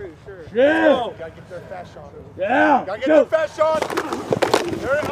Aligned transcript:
pretty 0.00 0.14
sure. 0.24 0.44
Yeah. 0.54 1.02
Oh, 1.04 1.14
gotta 1.18 1.30
get 1.32 1.48
their 1.50 1.60
fast 1.60 1.94
shot. 1.94 2.12
Yeah. 2.38 2.84
Gotta 2.86 3.00
get 3.00 3.06
their 3.06 3.26
fast 3.26 3.56
shot. 3.56 3.80
There 4.80 4.98
it 4.98 5.10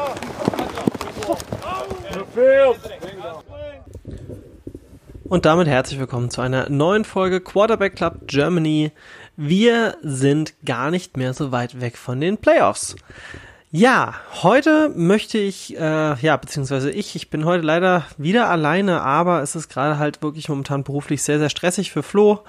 Und 5.25 5.45
damit 5.45 5.69
herzlich 5.69 5.99
willkommen 6.01 6.31
zu 6.31 6.41
einer 6.41 6.71
neuen 6.71 7.05
Folge 7.05 7.41
Quarterback 7.43 7.97
Club 7.97 8.21
Germany. 8.27 8.93
Wir 9.37 9.99
sind 10.01 10.55
gar 10.65 10.91
nicht 10.91 11.19
mehr 11.19 11.35
so 11.35 11.53
weit 11.53 11.81
weg 11.83 11.99
von 11.99 12.21
den 12.21 12.39
Playoffs. 12.39 12.97
Ja, 13.71 14.15
heute 14.43 14.89
möchte 14.97 15.37
ich, 15.37 15.77
äh, 15.77 16.15
ja, 16.15 16.37
beziehungsweise 16.39 16.91
ich, 16.91 17.15
ich 17.15 17.29
bin 17.29 17.45
heute 17.45 17.67
leider 17.67 18.07
wieder 18.17 18.49
alleine, 18.49 19.03
aber 19.03 19.43
es 19.43 19.55
ist 19.55 19.69
gerade 19.69 19.99
halt 19.99 20.23
wirklich 20.23 20.49
momentan 20.49 20.85
beruflich 20.85 21.23
sehr, 21.23 21.39
sehr 21.39 21.51
stressig 21.51 21.93
für 21.93 22.03
Flo. 22.03 22.41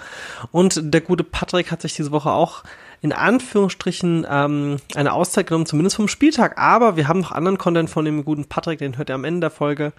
Und 0.54 0.80
der 0.82 1.02
gute 1.02 1.26
Patrick 1.26 1.72
hat 1.72 1.82
sich 1.82 1.94
diese 1.94 2.12
Woche 2.12 2.32
auch 2.32 2.64
in 3.02 3.12
Anführungsstrichen 3.12 4.26
ähm, 4.30 4.78
eine 4.96 5.12
Auszeit 5.12 5.48
genommen, 5.48 5.66
zumindest 5.66 5.98
vom 5.98 6.08
Spieltag. 6.08 6.58
Aber 6.58 6.96
wir 6.96 7.10
haben 7.10 7.20
noch 7.20 7.34
anderen 7.34 7.58
Content 7.58 7.90
von 7.90 8.06
dem 8.06 8.24
guten 8.24 8.46
Patrick, 8.46 8.80
den 8.80 8.98
hört 8.98 9.10
ihr 9.10 9.16
am 9.16 9.26
Ende 9.26 9.42
der 9.42 9.52
Folge. 9.52 9.92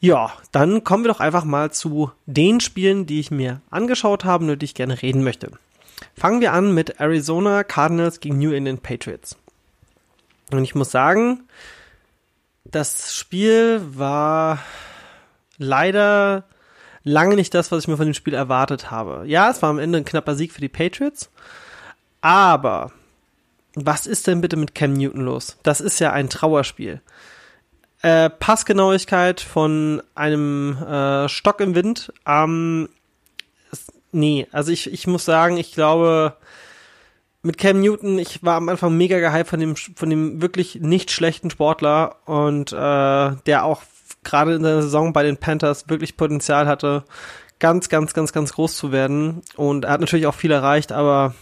Ja, 0.00 0.32
dann 0.52 0.84
kommen 0.84 1.04
wir 1.04 1.12
doch 1.12 1.20
einfach 1.20 1.44
mal 1.44 1.70
zu 1.70 2.12
den 2.24 2.60
Spielen, 2.60 3.04
die 3.04 3.20
ich 3.20 3.30
mir 3.30 3.60
angeschaut 3.68 4.24
habe 4.24 4.44
und 4.44 4.48
über 4.48 4.56
die 4.56 4.64
ich 4.64 4.74
gerne 4.74 5.02
reden 5.02 5.22
möchte. 5.22 5.50
Fangen 6.16 6.40
wir 6.40 6.54
an 6.54 6.72
mit 6.72 6.98
Arizona 6.98 7.62
Cardinals 7.62 8.20
gegen 8.20 8.38
New 8.38 8.52
England 8.52 8.82
Patriots. 8.82 9.36
Und 10.50 10.64
ich 10.64 10.74
muss 10.74 10.90
sagen, 10.90 11.48
das 12.64 13.14
Spiel 13.14 13.82
war 13.94 14.58
leider 15.58 16.44
lange 17.04 17.36
nicht 17.36 17.54
das, 17.54 17.72
was 17.72 17.84
ich 17.84 17.88
mir 17.88 17.96
von 17.96 18.06
dem 18.06 18.14
Spiel 18.14 18.34
erwartet 18.34 18.90
habe. 18.90 19.24
Ja, 19.26 19.50
es 19.50 19.62
war 19.62 19.70
am 19.70 19.78
Ende 19.78 19.98
ein 19.98 20.04
knapper 20.04 20.34
Sieg 20.34 20.52
für 20.52 20.60
die 20.60 20.68
Patriots, 20.68 21.30
aber 22.20 22.92
was 23.74 24.06
ist 24.06 24.26
denn 24.26 24.40
bitte 24.40 24.56
mit 24.56 24.74
Cam 24.74 24.92
Newton 24.92 25.22
los? 25.22 25.56
Das 25.62 25.80
ist 25.80 25.98
ja 25.98 26.12
ein 26.12 26.28
Trauerspiel. 26.30 27.00
Äh, 28.02 28.30
Passgenauigkeit 28.30 29.40
von 29.40 30.02
einem 30.14 30.76
äh, 30.82 31.28
Stock 31.28 31.60
im 31.60 31.74
Wind. 31.74 32.12
Ähm, 32.26 32.88
nee, 34.12 34.46
also 34.52 34.72
ich, 34.72 34.92
ich 34.92 35.06
muss 35.06 35.24
sagen, 35.24 35.56
ich 35.56 35.72
glaube, 35.72 36.36
mit 37.42 37.58
Cam 37.58 37.80
Newton, 37.80 38.18
ich 38.18 38.42
war 38.42 38.56
am 38.56 38.68
Anfang 38.68 38.96
mega 38.96 39.18
gehypt 39.18 39.48
von 39.48 39.60
dem, 39.60 39.76
von 39.76 40.10
dem 40.10 40.42
wirklich 40.42 40.76
nicht 40.76 41.10
schlechten 41.10 41.50
Sportler 41.50 42.16
und 42.26 42.72
äh, 42.72 42.76
der 43.46 43.64
auch 43.64 43.82
gerade 44.24 44.54
in 44.54 44.62
der 44.62 44.82
Saison 44.82 45.12
bei 45.12 45.22
den 45.22 45.36
Panthers 45.36 45.88
wirklich 45.88 46.16
Potenzial 46.16 46.66
hatte, 46.66 47.04
ganz, 47.58 47.88
ganz, 47.88 48.14
ganz, 48.14 48.32
ganz 48.32 48.52
groß 48.52 48.76
zu 48.76 48.92
werden. 48.92 49.42
Und 49.56 49.84
er 49.84 49.92
hat 49.92 50.00
natürlich 50.00 50.26
auch 50.26 50.34
viel 50.34 50.50
erreicht, 50.50 50.92
aber 50.92 51.34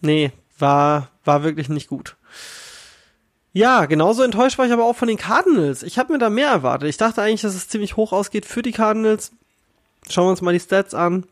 nee, 0.00 0.32
war, 0.58 1.08
war 1.24 1.42
wirklich 1.42 1.68
nicht 1.68 1.88
gut. 1.88 2.16
Ja, 3.52 3.86
genauso 3.86 4.22
enttäuscht 4.22 4.58
war 4.58 4.66
ich 4.66 4.72
aber 4.72 4.84
auch 4.84 4.94
von 4.94 5.08
den 5.08 5.16
Cardinals. 5.16 5.82
Ich 5.82 5.98
habe 5.98 6.12
mir 6.12 6.20
da 6.20 6.30
mehr 6.30 6.48
erwartet. 6.48 6.88
Ich 6.88 6.96
dachte 6.96 7.20
eigentlich, 7.20 7.40
dass 7.40 7.56
es 7.56 7.68
ziemlich 7.68 7.96
hoch 7.96 8.12
ausgeht 8.12 8.46
für 8.46 8.62
die 8.62 8.70
Cardinals. 8.70 9.32
Schauen 10.08 10.26
wir 10.26 10.30
uns 10.30 10.42
mal 10.42 10.52
die 10.52 10.60
Stats 10.60 10.94
an. 10.94 11.24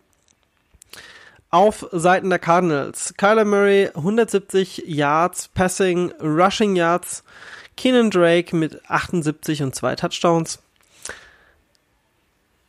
Auf 1.50 1.86
Seiten 1.92 2.28
der 2.28 2.38
Cardinals. 2.38 3.14
Kyler 3.16 3.44
Murray 3.44 3.90
170 3.94 4.84
Yards, 4.86 5.48
Passing, 5.48 6.12
Rushing 6.20 6.76
Yards. 6.76 7.24
Keenan 7.78 8.10
Drake 8.10 8.54
mit 8.54 8.82
78 8.90 9.62
und 9.62 9.74
zwei 9.74 9.94
Touchdowns. 9.94 10.58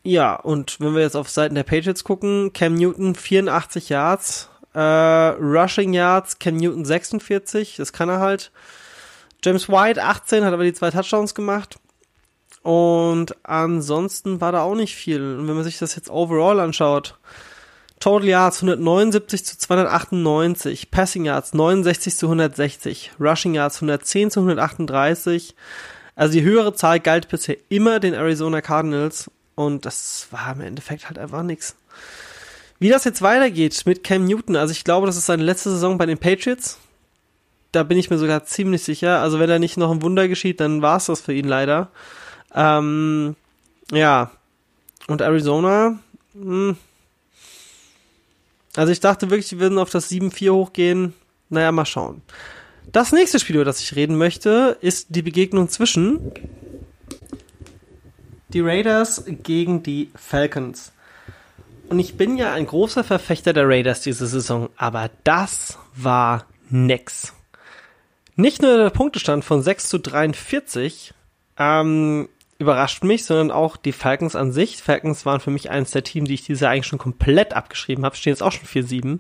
Ja, 0.03 0.35
und 0.35 0.79
wenn 0.79 0.93
wir 0.95 1.01
jetzt 1.01 1.17
auf 1.17 1.29
Seiten 1.29 1.55
der 1.55 1.63
Patriots 1.63 2.03
gucken, 2.03 2.53
Cam 2.53 2.75
Newton 2.75 3.15
84 3.15 3.89
Yards, 3.89 4.49
äh, 4.73 4.79
Rushing 4.79 5.93
Yards, 5.93 6.39
Cam 6.39 6.55
Newton 6.55 6.85
46, 6.85 7.75
das 7.75 7.91
kann 7.91 8.07
er 8.07 8.19
halt. 8.19 8.51
James 9.43 9.67
White 9.67 10.01
18, 10.01 10.45
hat 10.45 10.53
aber 10.53 10.63
die 10.63 10.73
zwei 10.73 10.91
Touchdowns 10.91 11.35
gemacht. 11.35 11.79
Und 12.61 13.35
ansonsten 13.43 14.41
war 14.41 14.51
da 14.51 14.61
auch 14.61 14.75
nicht 14.75 14.95
viel. 14.95 15.37
Und 15.37 15.47
wenn 15.47 15.55
man 15.55 15.63
sich 15.63 15.79
das 15.79 15.95
jetzt 15.95 16.09
overall 16.09 16.59
anschaut, 16.59 17.17
Total 17.99 18.27
Yards 18.27 18.63
179 18.63 19.45
zu 19.45 19.57
298, 19.57 20.89
Passing 20.89 21.25
Yards 21.25 21.53
69 21.53 22.15
zu 22.15 22.27
160, 22.27 23.11
Rushing 23.19 23.55
Yards 23.55 23.77
110 23.77 24.31
zu 24.31 24.39
138. 24.39 25.55
Also 26.15 26.33
die 26.33 26.43
höhere 26.43 26.73
Zahl 26.73 26.99
galt 26.99 27.27
bisher 27.27 27.57
immer 27.69 27.99
den 27.99 28.13
Arizona 28.13 28.61
Cardinals 28.61 29.29
und 29.55 29.85
das 29.85 30.27
war 30.31 30.53
im 30.53 30.61
Endeffekt 30.61 31.07
halt 31.07 31.19
einfach 31.19 31.43
nix. 31.43 31.75
Wie 32.79 32.89
das 32.89 33.03
jetzt 33.03 33.21
weitergeht 33.21 33.81
mit 33.85 34.05
Cam 34.05 34.25
Newton, 34.25 34.55
also 34.55 34.71
ich 34.71 34.85
glaube, 34.85 35.05
das 35.05 35.17
ist 35.17 35.25
seine 35.25 35.43
letzte 35.43 35.69
Saison 35.69 35.97
bei 35.97 36.05
den 36.05 36.17
Patriots. 36.17 36.77
Da 37.73 37.83
bin 37.83 37.97
ich 37.97 38.09
mir 38.09 38.17
sogar 38.17 38.45
ziemlich 38.45 38.83
sicher. 38.83 39.19
Also 39.19 39.39
wenn 39.39 39.49
da 39.49 39.59
nicht 39.59 39.77
noch 39.77 39.91
ein 39.91 40.01
Wunder 40.01 40.29
geschieht, 40.29 40.61
dann 40.61 40.81
war 40.81 40.97
es 40.97 41.07
das 41.07 41.19
für 41.19 41.33
ihn 41.33 41.47
leider. 41.47 41.89
Ähm, 42.55 43.35
ja. 43.91 44.31
Und 45.07 45.21
Arizona, 45.21 45.99
mh, 46.33 46.75
also 48.75 48.91
ich 48.91 48.99
dachte 48.99 49.29
wirklich, 49.29 49.49
die 49.49 49.59
würden 49.59 49.77
auf 49.77 49.89
das 49.89 50.11
7-4 50.11 50.51
hochgehen. 50.51 51.13
Naja, 51.49 51.71
mal 51.71 51.85
schauen. 51.85 52.21
Das 52.91 53.11
nächste 53.11 53.39
Spiel, 53.39 53.55
über 53.55 53.65
das 53.65 53.81
ich 53.81 53.95
reden 53.95 54.17
möchte, 54.17 54.77
ist 54.81 55.07
die 55.09 55.21
Begegnung 55.21 55.69
zwischen 55.69 56.31
die 58.49 58.61
Raiders 58.61 59.23
gegen 59.27 59.83
die 59.83 60.09
Falcons. 60.15 60.91
Und 61.89 61.99
ich 61.99 62.17
bin 62.17 62.37
ja 62.37 62.53
ein 62.53 62.65
großer 62.65 63.03
Verfechter 63.03 63.53
der 63.53 63.67
Raiders 63.67 64.01
diese 64.01 64.27
Saison, 64.27 64.69
aber 64.75 65.09
das 65.23 65.77
war 65.95 66.45
nix. 66.69 67.33
Nicht 68.35 68.61
nur 68.61 68.77
der 68.77 68.89
Punktestand 68.89 69.43
von 69.43 69.61
6 69.61 69.89
zu 69.89 69.97
43, 69.99 71.13
ähm, 71.57 72.29
überrascht 72.59 73.03
mich, 73.03 73.25
sondern 73.25 73.51
auch 73.51 73.77
die 73.77 73.93
Falcons 73.93 74.35
an 74.35 74.51
sich. 74.51 74.83
Falcons 74.83 75.25
waren 75.25 75.39
für 75.39 75.49
mich 75.49 75.71
eines 75.71 75.91
der 75.91 76.03
Teams, 76.03 76.27
die 76.27 76.35
ich 76.35 76.43
diese 76.43 76.67
eigentlich 76.67 76.85
schon 76.85 76.99
komplett 76.99 77.53
abgeschrieben 77.53 78.05
habe. 78.05 78.15
Stehen 78.15 78.33
jetzt 78.33 78.43
auch 78.43 78.51
schon 78.51 78.67
4-7. 78.67 79.19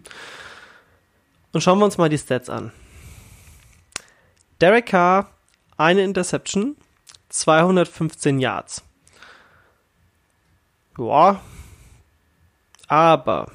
Und 1.53 1.61
schauen 1.61 1.79
wir 1.79 1.85
uns 1.85 1.97
mal 1.97 2.09
die 2.09 2.17
Stats 2.17 2.49
an. 2.49 2.71
Derek 4.59 4.87
Carr, 4.87 5.31
eine 5.77 6.03
Interception, 6.03 6.75
215 7.29 8.39
Yards. 8.39 8.83
Ja. 10.97 11.39
Aber. 12.89 13.49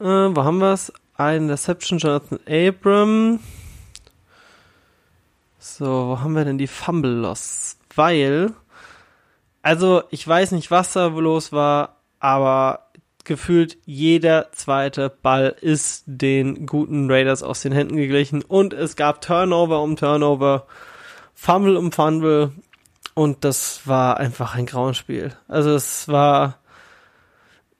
Äh, 0.00 0.04
wo 0.04 0.42
haben 0.42 0.58
wir 0.58 0.72
es? 0.72 0.92
Eine 1.14 1.36
Interception, 1.44 1.98
Jonathan 1.98 2.40
Abram. 2.48 3.38
So, 5.64 6.08
wo 6.08 6.20
haben 6.20 6.34
wir 6.34 6.44
denn 6.44 6.58
die 6.58 6.66
Fumble 6.66 7.12
Loss? 7.12 7.76
Weil, 7.94 8.52
also 9.62 10.02
ich 10.10 10.26
weiß 10.26 10.50
nicht, 10.50 10.72
was 10.72 10.92
da 10.92 11.06
los 11.06 11.52
war, 11.52 11.98
aber 12.18 12.88
gefühlt 13.22 13.78
jeder 13.84 14.50
zweite 14.50 15.08
Ball 15.08 15.54
ist 15.60 16.02
den 16.06 16.66
guten 16.66 17.08
Raiders 17.08 17.44
aus 17.44 17.62
den 17.62 17.70
Händen 17.70 17.96
geglichen 17.96 18.42
und 18.42 18.74
es 18.74 18.96
gab 18.96 19.20
Turnover 19.20 19.82
um 19.82 19.94
Turnover, 19.94 20.66
Fumble 21.32 21.76
um 21.76 21.92
Fumble 21.92 22.50
und 23.14 23.44
das 23.44 23.86
war 23.86 24.16
einfach 24.16 24.56
ein 24.56 24.66
Grauenspiel. 24.66 25.32
Also 25.46 25.76
es 25.76 26.08
war 26.08 26.58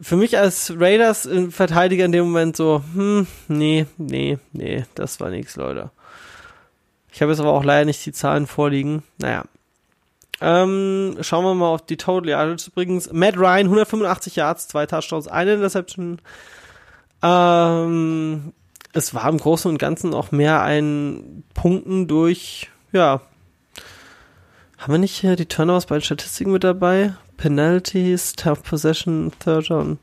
für 0.01 0.17
mich 0.17 0.39
als 0.39 0.73
Raiders 0.79 1.29
Verteidiger 1.51 2.05
in 2.05 2.13
dem 2.13 2.27
Moment 2.27 2.57
so, 2.57 2.85
hm, 2.95 3.27
nee, 3.49 3.87
nee, 3.99 4.39
nee, 4.53 4.85
das 4.95 5.19
war 5.19 5.31
nichts, 5.31 5.57
Leute. 5.57 5.91
Ich 7.13 7.21
habe 7.21 7.31
jetzt 7.31 7.41
aber 7.41 7.53
auch 7.53 7.65
leider 7.65 7.85
nicht 7.85 8.05
die 8.05 8.13
Zahlen 8.13 8.47
vorliegen. 8.47 9.03
Naja. 9.19 9.45
Ähm, 10.41 11.19
schauen 11.21 11.45
wir 11.45 11.55
mal 11.55 11.69
auf 11.69 11.87
die 11.87 11.97
Total 11.97 12.29
Yards 12.29 12.69
übrigens. 12.69 13.13
Matt 13.13 13.37
Ryan, 13.37 13.67
185 13.67 14.37
Yards, 14.37 14.67
zwei 14.67 14.87
Touchdowns, 14.87 15.29
eine 15.29 15.55
Interception. 15.55 16.21
Ähm, 17.23 18.53
es 18.93 19.15
war 19.15 19.29
im 19.29 19.39
Großen 19.39 19.71
und 19.71 19.79
Ganzen 19.79 20.15
auch 20.15 20.33
mehr 20.33 20.63
ein 20.63 21.45
Punkten 21.55 22.09
durch, 22.09 22.71
ja. 22.91 23.21
Haben 24.79 24.95
wir 24.95 24.99
nicht 24.99 25.15
hier 25.15 25.37
die 25.37 25.47
Turnovers 25.47 25.87
bei 25.87 25.97
den 25.97 26.03
Statistiken 26.03 26.51
mit 26.51 26.65
dabei? 26.65 27.15
Penalties, 27.37 28.33
Tough 28.33 28.65
Possession, 28.65 29.31
Third 29.39 29.71
Down, 29.71 29.99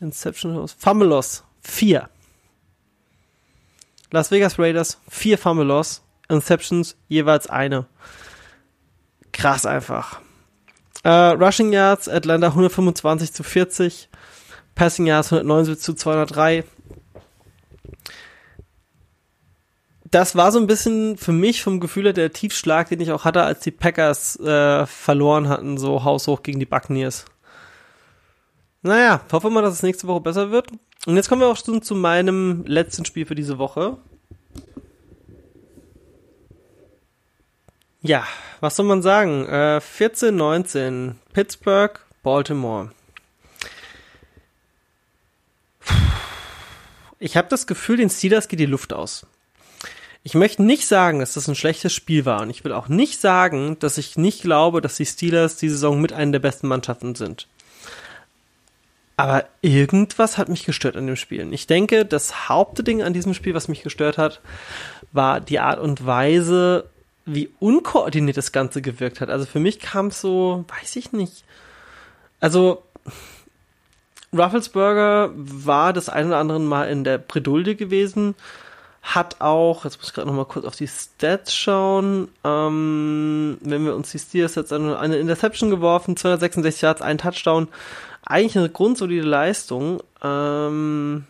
Inception, 0.00 0.66
Fumble 0.68 1.08
Loss, 1.08 1.44
vier. 1.60 2.08
Las 4.10 4.30
Vegas 4.30 4.58
Raiders, 4.58 4.98
vier 5.08 5.36
Fumble 5.36 5.66
Loss. 5.66 6.02
Interceptions 6.30 6.96
jeweils 7.08 7.48
eine. 7.48 7.86
Krass 9.32 9.66
einfach. 9.66 10.20
Äh, 11.02 11.10
Rushing 11.10 11.72
Yards, 11.72 12.08
Atlanta 12.08 12.48
125 12.48 13.32
zu 13.32 13.42
40. 13.42 14.08
Passing 14.74 15.06
Yards 15.06 15.32
179 15.32 15.82
zu 15.82 15.94
203. 15.94 16.64
das 20.10 20.34
war 20.34 20.50
so 20.50 20.58
ein 20.58 20.66
bisschen 20.66 21.16
für 21.16 21.32
mich 21.32 21.62
vom 21.62 21.80
Gefühl 21.80 22.04
her 22.04 22.12
der 22.12 22.32
Tiefschlag, 22.32 22.88
den 22.88 23.00
ich 23.00 23.12
auch 23.12 23.24
hatte, 23.24 23.42
als 23.42 23.60
die 23.60 23.70
Packers 23.70 24.38
äh, 24.40 24.86
verloren 24.86 25.48
hatten, 25.48 25.78
so 25.78 26.04
haushoch 26.04 26.42
gegen 26.42 26.58
die 26.58 26.66
Buccaneers. 26.66 27.26
Naja, 28.82 29.20
hoffen 29.30 29.50
wir 29.50 29.54
mal, 29.54 29.62
dass 29.62 29.74
es 29.74 29.82
nächste 29.82 30.08
Woche 30.08 30.20
besser 30.20 30.50
wird. 30.50 30.68
Und 31.06 31.16
jetzt 31.16 31.28
kommen 31.28 31.42
wir 31.42 31.48
auch 31.48 31.56
schon 31.56 31.82
zu 31.82 31.94
meinem 31.94 32.64
letzten 32.66 33.04
Spiel 33.04 33.26
für 33.26 33.34
diese 33.34 33.58
Woche. 33.58 33.98
Ja, 38.02 38.26
was 38.60 38.76
soll 38.76 38.86
man 38.86 39.02
sagen? 39.02 39.46
Äh, 39.46 39.80
14, 39.80 40.34
19, 40.34 41.18
Pittsburgh, 41.34 42.00
Baltimore. 42.22 42.92
Ich 47.18 47.36
habe 47.36 47.48
das 47.48 47.66
Gefühl, 47.66 47.98
den 47.98 48.08
Steelers 48.08 48.48
geht 48.48 48.60
die 48.60 48.66
Luft 48.66 48.94
aus. 48.94 49.26
Ich 50.22 50.34
möchte 50.34 50.62
nicht 50.62 50.86
sagen, 50.86 51.18
dass 51.18 51.34
das 51.34 51.48
ein 51.48 51.54
schlechtes 51.54 51.92
Spiel 51.92 52.24
war 52.24 52.40
und 52.42 52.50
ich 52.50 52.64
will 52.64 52.72
auch 52.72 52.88
nicht 52.88 53.20
sagen, 53.20 53.78
dass 53.78 53.98
ich 53.98 54.16
nicht 54.16 54.42
glaube, 54.42 54.80
dass 54.80 54.96
die 54.96 55.06
Steelers 55.06 55.56
die 55.56 55.68
Saison 55.68 56.00
mit 56.00 56.14
einer 56.14 56.32
der 56.32 56.38
besten 56.38 56.68
Mannschaften 56.68 57.14
sind. 57.14 57.48
Aber 59.16 59.44
irgendwas 59.60 60.38
hat 60.38 60.48
mich 60.48 60.64
gestört 60.64 60.96
an 60.96 61.06
dem 61.06 61.16
Spiel. 61.16 61.52
Ich 61.52 61.66
denke, 61.66 62.06
das 62.06 62.48
Hauptding 62.48 63.02
an 63.02 63.12
diesem 63.12 63.34
Spiel, 63.34 63.52
was 63.52 63.68
mich 63.68 63.82
gestört 63.82 64.16
hat, 64.16 64.40
war 65.12 65.40
die 65.40 65.58
Art 65.58 65.78
und 65.78 66.06
Weise, 66.06 66.89
wie 67.26 67.50
unkoordiniert 67.58 68.36
das 68.36 68.52
Ganze 68.52 68.82
gewirkt 68.82 69.20
hat. 69.20 69.30
Also 69.30 69.46
für 69.46 69.60
mich 69.60 69.78
kam 69.78 70.08
es 70.08 70.20
so, 70.20 70.64
weiß 70.80 70.96
ich 70.96 71.12
nicht. 71.12 71.44
Also 72.40 72.82
Rufflesburger 74.32 75.30
war 75.34 75.92
das 75.92 76.08
ein 76.08 76.28
oder 76.28 76.38
andere 76.38 76.60
Mal 76.60 76.88
in 76.88 77.04
der 77.04 77.18
Bredouille 77.18 77.74
gewesen, 77.74 78.34
hat 79.02 79.40
auch, 79.40 79.84
jetzt 79.84 79.98
muss 79.98 80.08
ich 80.08 80.14
gerade 80.14 80.28
noch 80.28 80.34
mal 80.34 80.44
kurz 80.44 80.64
auf 80.66 80.76
die 80.76 80.86
Stats 80.86 81.54
schauen, 81.54 82.28
ähm, 82.44 83.58
wenn 83.62 83.84
wir 83.84 83.96
uns 83.96 84.10
die 84.10 84.18
Steelers 84.18 84.54
jetzt 84.54 84.72
an 84.72 84.94
eine 84.94 85.16
Interception 85.16 85.70
geworfen, 85.70 86.16
266 86.16 86.82
Yards, 86.82 87.02
ein 87.02 87.18
Touchdown, 87.18 87.68
eigentlich 88.24 88.58
eine 88.58 88.68
grundsolide 88.68 89.26
Leistung. 89.26 90.02
Ähm, 90.22 91.24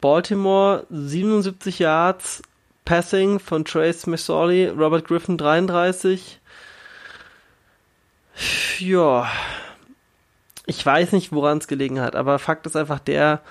Baltimore 0.00 0.86
77 0.90 1.80
Yards, 1.80 2.42
Passing 2.88 3.38
von 3.38 3.66
Trace 3.66 4.06
McSorley, 4.06 4.68
Robert 4.68 5.06
Griffin 5.06 5.36
33. 5.36 6.40
Ja, 8.78 9.30
ich 10.64 10.86
weiß 10.86 11.12
nicht, 11.12 11.30
woran 11.30 11.58
es 11.58 11.68
gelegen 11.68 12.00
hat, 12.00 12.16
aber 12.16 12.38
Fakt 12.38 12.64
ist 12.64 12.76
einfach 12.76 12.98
der, 12.98 13.42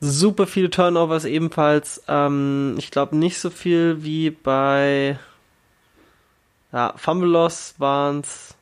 super 0.00 0.46
viele 0.46 0.70
Turnovers 0.70 1.26
ebenfalls. 1.26 2.04
Ähm, 2.08 2.76
ich 2.78 2.90
glaube 2.90 3.18
nicht 3.18 3.38
so 3.38 3.50
viel 3.50 4.02
wie 4.02 4.30
bei 4.30 5.18
ja, 6.72 6.94
Fumble 6.96 7.28
Loss 7.28 7.74
waren 7.76 8.20
es 8.20 8.54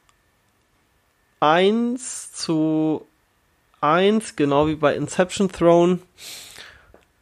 1 1.38 2.32
zu 2.32 3.06
1, 3.80 4.34
genau 4.34 4.66
wie 4.66 4.74
bei 4.74 4.96
Inception 4.96 5.48
Throne. 5.48 6.00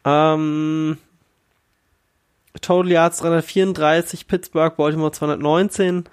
Ähm, 0.07 0.97
Total 2.61 2.91
Yards 2.91 3.19
334, 3.19 4.27
Pittsburgh, 4.27 4.77
Baltimore 4.77 5.13
219, 5.13 6.05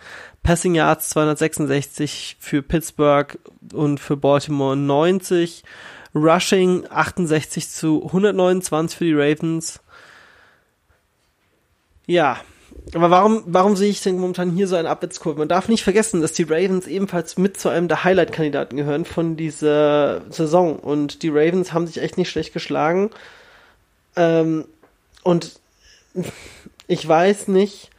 Passing 0.44 0.75
Yards 0.75 1.09
266 1.09 2.38
für 2.39 2.61
Pittsburgh 2.61 3.38
und 3.73 3.99
für 3.99 4.17
Baltimore 4.17 4.77
90, 4.77 5.63
Rushing 6.15 6.85
68 6.89 7.69
zu 7.69 8.05
129 8.05 8.97
für 8.97 9.05
die 9.05 9.13
Ravens. 9.13 9.79
Ja, 12.05 12.39
aber 12.94 13.09
warum, 13.11 13.44
warum 13.45 13.75
sehe 13.75 13.89
ich 13.89 14.01
denn 14.01 14.17
momentan 14.17 14.51
hier 14.51 14.67
so 14.67 14.75
eine 14.75 14.89
Abwärtskurve? 14.89 15.39
Man 15.39 15.49
darf 15.49 15.67
nicht 15.67 15.83
vergessen, 15.83 16.21
dass 16.21 16.33
die 16.33 16.44
Ravens 16.44 16.88
ebenfalls 16.88 17.38
mit 17.38 17.59
zu 17.59 17.69
einem 17.69 17.88
der 17.88 18.03
Highlight-Kandidaten 18.03 18.77
gehören 18.77 19.05
von 19.05 19.35
dieser 19.35 20.21
Saison. 20.31 20.79
Und 20.79 21.23
die 21.23 21.29
Ravens 21.29 21.73
haben 21.73 21.88
sich 21.88 22.01
echt 22.01 22.17
nicht 22.17 22.29
schlecht 22.29 22.53
geschlagen. 22.53 23.09
Ähm, 24.15 24.65
und 25.23 25.59
ich 26.87 27.07
weiß 27.07 27.47
nicht, 27.49 27.89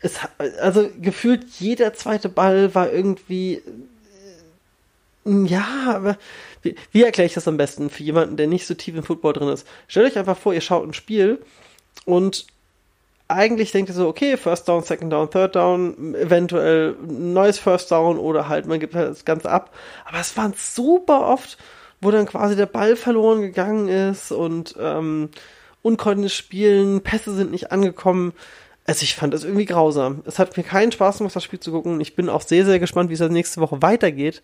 es, 0.00 0.18
also 0.38 0.88
gefühlt 1.00 1.44
jeder 1.58 1.94
zweite 1.94 2.28
Ball 2.28 2.74
war 2.74 2.90
irgendwie, 2.90 3.62
äh, 5.26 5.46
ja, 5.46 5.66
aber 5.94 6.16
wie, 6.62 6.74
wie 6.92 7.02
erkläre 7.02 7.26
ich 7.26 7.34
das 7.34 7.48
am 7.48 7.56
besten 7.56 7.90
für 7.90 8.02
jemanden, 8.02 8.36
der 8.36 8.46
nicht 8.46 8.66
so 8.66 8.74
tief 8.74 8.94
im 8.94 9.02
Football 9.02 9.34
drin 9.34 9.48
ist? 9.48 9.66
Stellt 9.88 10.10
euch 10.10 10.18
einfach 10.18 10.38
vor, 10.38 10.54
ihr 10.54 10.60
schaut 10.60 10.86
ein 10.86 10.94
Spiel 10.94 11.38
und 12.04 12.46
eigentlich 13.28 13.70
denkt 13.70 13.90
ihr 13.90 13.94
so, 13.94 14.08
okay, 14.08 14.36
First 14.36 14.68
Down, 14.68 14.82
Second 14.82 15.12
Down, 15.12 15.30
Third 15.30 15.54
Down, 15.54 16.14
eventuell 16.14 16.96
neues 17.06 17.58
First 17.58 17.90
Down 17.90 18.18
oder 18.18 18.48
halt 18.48 18.66
man 18.66 18.80
gibt 18.80 18.94
halt 18.94 19.10
das 19.10 19.24
Ganze 19.24 19.50
ab. 19.50 19.72
Aber 20.04 20.18
es 20.18 20.36
waren 20.36 20.52
super 20.56 21.26
oft, 21.28 21.56
wo 22.00 22.10
dann 22.10 22.26
quasi 22.26 22.56
der 22.56 22.66
Ball 22.66 22.96
verloren 22.96 23.42
gegangen 23.42 23.88
ist 23.88 24.32
und 24.32 24.74
ähm, 24.80 25.30
unkoordiniertes 25.82 26.36
Spielen, 26.36 27.02
Pässe 27.02 27.34
sind 27.34 27.50
nicht 27.50 27.72
angekommen. 27.72 28.32
Also 28.86 29.02
ich 29.02 29.14
fand 29.14 29.34
das 29.34 29.44
irgendwie 29.44 29.66
grausam. 29.66 30.22
Es 30.24 30.38
hat 30.38 30.56
mir 30.56 30.62
keinen 30.62 30.92
Spaß 30.92 31.18
gemacht, 31.18 31.36
das 31.36 31.44
Spiel 31.44 31.60
zu 31.60 31.70
gucken. 31.70 32.00
Ich 32.00 32.16
bin 32.16 32.28
auch 32.28 32.42
sehr, 32.42 32.64
sehr 32.64 32.78
gespannt, 32.78 33.10
wie 33.10 33.14
es 33.14 33.20
nächste 33.20 33.60
Woche 33.60 33.82
weitergeht. 33.82 34.42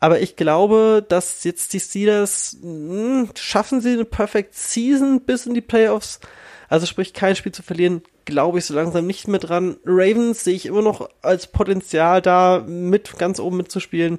Aber 0.00 0.20
ich 0.20 0.36
glaube, 0.36 1.04
dass 1.08 1.44
jetzt 1.44 1.72
die 1.72 1.80
Steelers 1.80 2.58
mh, 2.62 2.68
hm, 2.68 3.30
schaffen 3.34 3.80
sie 3.80 3.92
eine 3.92 4.04
Perfect 4.04 4.54
Season 4.54 5.20
bis 5.22 5.46
in 5.46 5.54
die 5.54 5.60
Playoffs. 5.60 6.20
Also 6.68 6.86
sprich, 6.86 7.14
kein 7.14 7.36
Spiel 7.36 7.52
zu 7.52 7.62
verlieren, 7.62 8.02
glaube 8.24 8.58
ich 8.58 8.66
so 8.66 8.74
langsam 8.74 9.06
nicht 9.06 9.28
mehr 9.28 9.40
dran. 9.40 9.76
Ravens 9.84 10.44
sehe 10.44 10.54
ich 10.54 10.66
immer 10.66 10.82
noch 10.82 11.08
als 11.22 11.46
Potenzial 11.46 12.22
da, 12.22 12.62
mit 12.66 13.18
ganz 13.18 13.40
oben 13.40 13.56
mitzuspielen. 13.56 14.18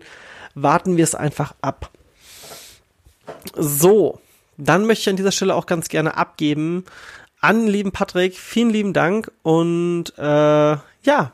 Warten 0.54 0.98
wir 0.98 1.04
es 1.04 1.16
einfach 1.16 1.54
ab. 1.62 1.92
So, 3.56 4.20
dann 4.58 4.86
möchte 4.86 5.02
ich 5.04 5.10
an 5.10 5.18
dieser 5.18 5.32
Stelle 5.32 5.56
auch 5.56 5.66
ganz 5.66 5.90
gerne 5.90 6.18
abgeben 6.18 6.86
an 7.42 7.68
lieben 7.68 7.92
Patrick. 7.92 8.36
Vielen 8.38 8.72
lieben 8.72 8.94
Dank 8.94 9.32
und 9.44 10.14
äh, 10.18 10.22
ja, 10.22 11.32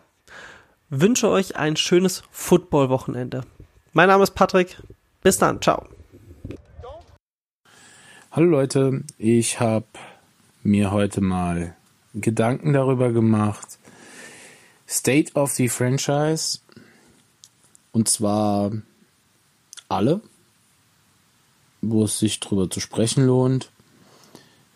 wünsche 0.89 1.29
euch 1.29 1.55
ein 1.55 1.77
schönes 1.77 2.23
Football-Wochenende. 2.31 3.43
Mein 3.93 4.09
Name 4.09 4.23
ist 4.23 4.31
Patrick. 4.31 4.77
Bis 5.21 5.37
dann. 5.37 5.61
Ciao. 5.61 5.87
Hallo 8.31 8.47
Leute, 8.47 9.03
ich 9.17 9.59
habe 9.59 9.85
mir 10.63 10.91
heute 10.91 11.21
mal 11.21 11.75
Gedanken 12.13 12.73
darüber 12.73 13.11
gemacht. 13.11 13.77
State 14.87 15.33
of 15.35 15.51
the 15.51 15.69
Franchise. 15.69 16.59
Und 17.91 18.09
zwar 18.09 18.71
alle, 19.87 20.21
wo 21.81 22.03
es 22.03 22.19
sich 22.19 22.39
drüber 22.39 22.69
zu 22.69 22.79
sprechen 22.79 23.25
lohnt. 23.25 23.69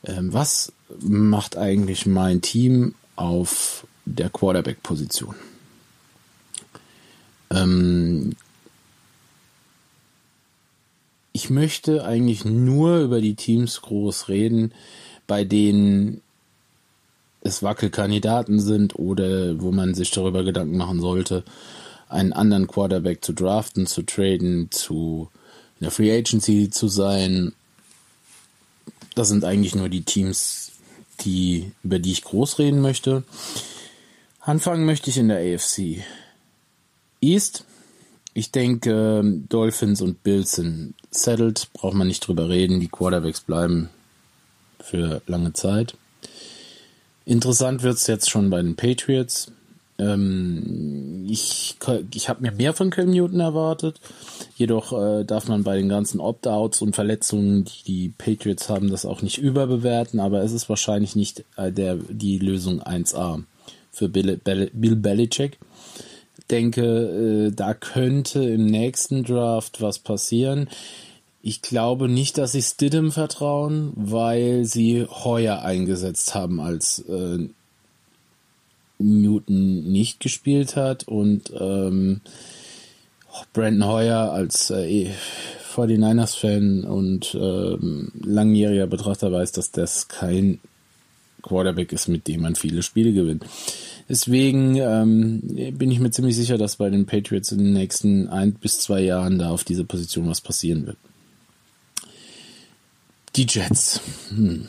Ähm, 0.04 0.34
was 0.34 0.72
macht 1.00 1.58
eigentlich 1.58 2.06
mein 2.06 2.42
Team 2.42 2.96
auf 3.16 3.88
der 4.06 4.30
Quarterback-Position? 4.30 5.36
Ähm, 7.52 8.36
ich 11.32 11.50
möchte 11.50 12.06
eigentlich 12.06 12.46
nur 12.46 13.00
über 13.00 13.22
die 13.22 13.36
Teams 13.36 13.82
groß 13.82 14.30
reden, 14.30 14.72
bei 15.28 15.44
denen 15.44 16.22
es 17.42 17.62
Wackelkandidaten 17.62 18.60
sind 18.60 18.96
oder 18.98 19.62
wo 19.62 19.72
man 19.72 19.94
sich 19.94 20.12
darüber 20.12 20.44
Gedanken 20.44 20.78
machen 20.78 21.00
sollte, 21.00 21.44
einen 22.10 22.34
anderen 22.34 22.68
Quarterback 22.68 23.24
zu 23.24 23.34
draften, 23.34 23.86
zu 23.86 24.04
traden, 24.04 24.72
zu 24.72 25.30
in 25.80 25.86
der 25.86 25.92
Free 25.92 26.16
Agency 26.16 26.70
zu 26.70 26.88
sein. 26.88 27.54
Das 29.16 29.30
sind 29.30 29.44
eigentlich 29.44 29.76
nur 29.76 29.90
die 29.90 30.04
Teams, 30.04 30.72
die, 31.22 31.72
über 31.84 32.00
die 32.00 32.12
ich 32.12 32.24
groß 32.24 32.60
reden 32.60 32.82
möchte. 32.82 33.24
Anfangen 34.42 34.86
möchte 34.86 35.10
ich 35.10 35.18
in 35.18 35.28
der 35.28 35.40
AFC 35.40 36.04
East. 37.22 37.66
Ich 38.34 38.52
denke, 38.52 39.24
Dolphins 39.50 40.02
und 40.02 40.22
Bills 40.24 40.52
sind 40.52 40.94
settled, 41.10 41.70
braucht 41.74 41.96
man 41.96 42.08
nicht 42.08 42.28
drüber 42.28 42.50
reden. 42.50 42.80
Die 42.80 42.90
Quarterbacks 42.90 43.42
bleiben 43.42 43.90
für 44.80 45.22
lange 45.26 45.54
Zeit. 45.54 45.96
Interessant 47.26 47.82
wird 47.82 47.98
es 47.98 48.08
jetzt 48.08 48.30
schon 48.30 48.50
bei 48.50 48.62
den 48.62 48.76
Patriots. 48.76 49.52
Ähm, 49.98 51.26
ich 51.30 51.76
ich 52.14 52.30
habe 52.30 52.42
mir 52.42 52.52
mehr 52.52 52.74
von 52.74 52.90
Cam 52.90 53.10
Newton 53.10 53.40
erwartet. 53.40 54.00
Jedoch 54.58 54.92
äh, 54.94 55.24
darf 55.24 55.48
man 55.48 55.64
bei 55.64 55.78
den 55.78 55.90
ganzen 55.90 56.20
Opt-outs 56.20 56.82
und 56.82 56.96
Verletzungen, 56.96 57.66
die 57.66 57.84
die 57.86 58.10
Patriots 58.10 58.70
haben, 58.70 58.90
das 58.90 59.06
auch 59.06 59.22
nicht 59.22 59.38
überbewerten. 59.38 60.20
Aber 60.20 60.44
es 60.44 60.52
ist 60.52 60.70
wahrscheinlich 60.70 61.16
nicht 61.16 61.46
äh, 61.56 61.72
der, 61.72 61.96
die 61.96 62.40
Lösung 62.40 62.82
1A 62.82 63.44
für 63.92 64.10
Bill, 64.10 64.38
Bill 64.38 64.96
Belichick. 64.96 65.58
Denke, 66.52 67.48
äh, 67.48 67.52
da 67.52 67.74
könnte 67.74 68.44
im 68.44 68.66
nächsten 68.66 69.24
Draft 69.24 69.82
was 69.82 70.00
passieren. 70.00 70.70
Ich 71.42 71.62
glaube 71.62 72.10
nicht, 72.10 72.38
dass 72.38 72.52
sie 72.52 72.62
Stidham 72.62 73.12
vertrauen, 73.12 73.94
weil 73.96 74.66
sie 74.66 75.06
Heuer 75.06 75.62
eingesetzt 75.62 76.34
haben, 76.34 76.60
als 76.60 77.00
äh, 77.08 77.48
Newton 78.98 79.92
nicht 79.92 80.20
gespielt 80.20 80.76
hat 80.76 81.08
und 81.08 81.52
ähm, 81.60 82.22
Brandon 83.54 83.90
Hoyer 83.90 84.32
als 84.32 84.70
äh, 84.70 85.10
49ers-Fan 85.76 86.84
und 86.86 87.36
ähm, 87.40 88.12
langjähriger 88.24 88.88
Betrachter 88.88 89.32
weiß, 89.32 89.52
dass 89.52 89.72
das 89.72 90.08
kein 90.08 90.60
Quarterback 91.42 91.92
ist, 91.92 92.08
mit 92.08 92.28
dem 92.28 92.42
man 92.42 92.56
viele 92.56 92.82
Spiele 92.82 93.14
gewinnt. 93.14 93.46
Deswegen 94.08 94.76
ähm, 94.78 95.42
bin 95.78 95.92
ich 95.92 96.00
mir 96.00 96.12
ziemlich 96.12 96.36
sicher, 96.36 96.58
dass 96.58 96.78
bei 96.78 96.90
den 96.90 97.06
Patriots 97.06 97.52
in 97.52 97.60
den 97.60 97.74
nächsten 97.74 98.30
ein 98.30 98.54
bis 98.54 98.80
zwei 98.80 99.02
Jahren 99.02 99.40
da 99.40 99.50
auf 99.50 99.64
dieser 99.64 99.84
Position 99.84 100.30
was 100.30 100.42
passieren 100.42 100.86
wird. 100.86 100.98
Die 103.36 103.48
Jets. 103.50 104.00
Hm. 104.30 104.68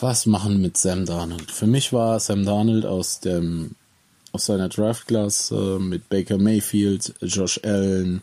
Was 0.00 0.26
machen 0.26 0.62
mit 0.62 0.76
Sam 0.76 1.06
Darnold? 1.06 1.50
Für 1.50 1.66
mich 1.66 1.92
war 1.92 2.20
Sam 2.20 2.44
Darnold 2.44 2.86
aus 2.86 3.18
dem 3.18 3.74
aus 4.30 4.46
seiner 4.46 4.68
Draft-Class 4.68 5.50
äh, 5.50 5.78
mit 5.80 6.08
Baker 6.08 6.38
Mayfield, 6.38 7.14
Josh 7.22 7.58
Allen, 7.64 8.22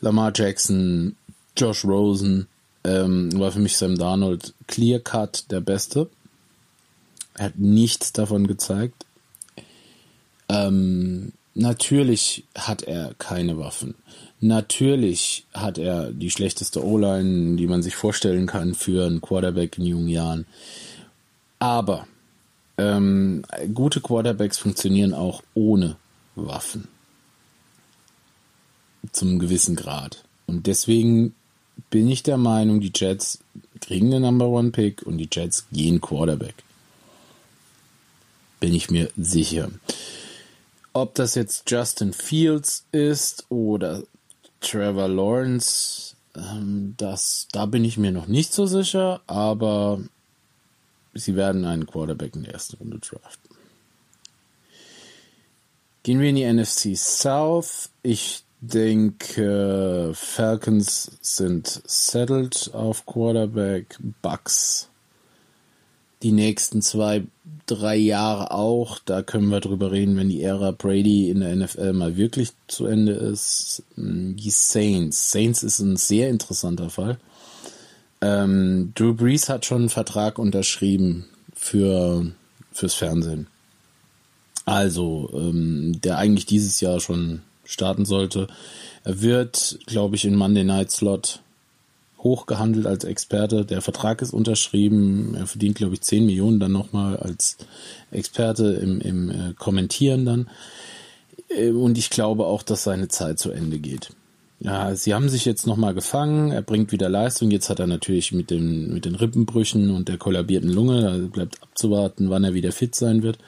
Lamar 0.00 0.32
Jackson, 0.34 1.16
Josh 1.56 1.84
Rosen, 1.84 2.46
ähm, 2.84 3.30
war 3.38 3.52
für 3.52 3.60
mich 3.60 3.78
Sam 3.78 3.96
Darnold 3.96 4.52
clear 4.66 4.98
cut 4.98 5.50
der 5.50 5.60
Beste. 5.60 6.10
Er 7.34 7.46
hat 7.46 7.58
nichts 7.58 8.12
davon 8.12 8.46
gezeigt. 8.46 9.06
Ähm, 10.50 11.32
natürlich 11.54 12.44
hat 12.54 12.82
er 12.82 13.14
keine 13.18 13.56
Waffen. 13.56 13.94
Natürlich 14.40 15.46
hat 15.54 15.78
er 15.78 16.12
die 16.12 16.30
schlechteste 16.30 16.84
O-Line, 16.84 17.56
die 17.56 17.66
man 17.66 17.82
sich 17.82 17.96
vorstellen 17.96 18.46
kann 18.46 18.74
für 18.74 19.06
einen 19.06 19.22
Quarterback 19.22 19.78
in 19.78 19.86
jungen 19.86 20.08
Jahren. 20.08 20.46
Aber 21.58 22.06
ähm, 22.76 23.44
gute 23.74 24.00
Quarterbacks 24.00 24.58
funktionieren 24.58 25.14
auch 25.14 25.42
ohne 25.54 25.96
Waffen. 26.36 26.88
Zum 29.12 29.38
gewissen 29.38 29.74
Grad. 29.74 30.24
Und 30.46 30.66
deswegen 30.66 31.34
bin 31.90 32.08
ich 32.08 32.22
der 32.22 32.36
Meinung, 32.36 32.80
die 32.80 32.92
Jets 32.94 33.38
kriegen 33.80 34.10
den 34.10 34.22
Number 34.22 34.48
One 34.48 34.70
Pick 34.70 35.02
und 35.02 35.18
die 35.18 35.28
Jets 35.30 35.66
gehen 35.72 36.00
Quarterback. 36.00 36.54
Bin 38.60 38.74
ich 38.74 38.90
mir 38.90 39.10
sicher. 39.16 39.70
Ob 40.92 41.14
das 41.14 41.34
jetzt 41.34 41.70
Justin 41.70 42.12
Fields 42.12 42.84
ist 42.92 43.46
oder 43.50 44.02
Trevor 44.60 45.08
Lawrence, 45.08 46.16
ähm, 46.34 46.94
das, 46.96 47.46
da 47.52 47.66
bin 47.66 47.84
ich 47.84 47.98
mir 47.98 48.10
noch 48.10 48.26
nicht 48.26 48.52
so 48.52 48.66
sicher, 48.66 49.20
aber 49.26 50.00
sie 51.14 51.36
werden 51.36 51.64
einen 51.64 51.86
Quarterback 51.86 52.34
in 52.36 52.44
der 52.44 52.54
ersten 52.54 52.76
Runde 52.76 52.98
draften. 52.98 53.56
Gehen 56.02 56.20
wir 56.20 56.30
in 56.30 56.36
die 56.36 56.52
NFC 56.52 56.96
South. 56.96 57.90
Ich 58.02 58.44
denke, 58.60 60.12
Falcons 60.14 61.18
sind 61.20 61.82
settled 61.86 62.70
auf 62.72 63.04
Quarterback. 63.06 63.98
Bucks 64.22 64.88
die 66.22 66.32
nächsten 66.32 66.82
zwei, 66.82 67.24
drei 67.66 67.96
Jahre 67.96 68.50
auch. 68.50 68.98
Da 69.04 69.22
können 69.22 69.48
wir 69.48 69.60
drüber 69.60 69.92
reden, 69.92 70.16
wenn 70.16 70.28
die 70.28 70.42
Ära 70.42 70.72
Brady 70.72 71.30
in 71.30 71.40
der 71.40 71.54
NFL 71.54 71.92
mal 71.92 72.16
wirklich 72.16 72.50
zu 72.66 72.86
Ende 72.86 73.12
ist. 73.12 73.82
Die 73.96 74.50
Saints. 74.50 75.30
Saints 75.30 75.62
ist 75.62 75.78
ein 75.78 75.96
sehr 75.96 76.28
interessanter 76.28 76.90
Fall. 76.90 77.18
Ähm, 78.20 78.92
Drew 78.94 79.14
Brees 79.14 79.48
hat 79.48 79.64
schon 79.64 79.82
einen 79.82 79.88
Vertrag 79.88 80.38
unterschrieben 80.38 81.26
für 81.54 82.26
fürs 82.72 82.94
Fernsehen. 82.94 83.48
Also, 84.64 85.30
ähm, 85.32 86.00
der 86.02 86.18
eigentlich 86.18 86.46
dieses 86.46 86.80
Jahr 86.80 87.00
schon 87.00 87.40
starten 87.64 88.04
sollte. 88.04 88.48
Er 89.04 89.20
wird, 89.20 89.78
glaube 89.86 90.16
ich, 90.16 90.24
in 90.24 90.36
Monday 90.36 90.64
Night 90.64 90.90
Slot 90.90 91.40
hochgehandelt 92.18 92.86
als 92.86 93.04
Experte. 93.04 93.64
Der 93.64 93.80
Vertrag 93.80 94.22
ist 94.22 94.32
unterschrieben. 94.32 95.34
Er 95.34 95.46
verdient, 95.46 95.76
glaube 95.76 95.94
ich, 95.94 96.00
10 96.00 96.26
Millionen 96.26 96.60
dann 96.60 96.72
nochmal 96.72 97.16
als 97.16 97.56
Experte 98.10 98.72
im, 98.74 99.00
im 99.00 99.30
äh, 99.30 99.54
Kommentieren 99.56 100.24
dann. 100.24 100.50
Äh, 101.48 101.70
und 101.70 101.96
ich 101.98 102.10
glaube 102.10 102.46
auch, 102.46 102.62
dass 102.62 102.84
seine 102.84 103.08
Zeit 103.08 103.38
zu 103.38 103.50
Ende 103.50 103.78
geht. 103.78 104.10
Ja, 104.60 104.94
sie 104.96 105.14
haben 105.14 105.28
sich 105.28 105.44
jetzt 105.44 105.68
nochmal 105.68 105.94
gefangen, 105.94 106.50
er 106.50 106.62
bringt 106.62 106.90
wieder 106.90 107.08
Leistung, 107.08 107.52
jetzt 107.52 107.70
hat 107.70 107.78
er 107.78 107.86
natürlich 107.86 108.32
mit 108.32 108.50
den, 108.50 108.92
mit 108.92 109.04
den 109.04 109.14
Rippenbrüchen 109.14 109.90
und 109.90 110.08
der 110.08 110.18
kollabierten 110.18 110.70
Lunge, 110.70 111.02
da 111.02 111.16
bleibt 111.28 111.62
abzuwarten, 111.62 112.28
wann 112.28 112.42
er 112.42 112.54
wieder 112.54 112.72
fit 112.72 112.96
sein 112.96 113.22
wird. 113.22 113.38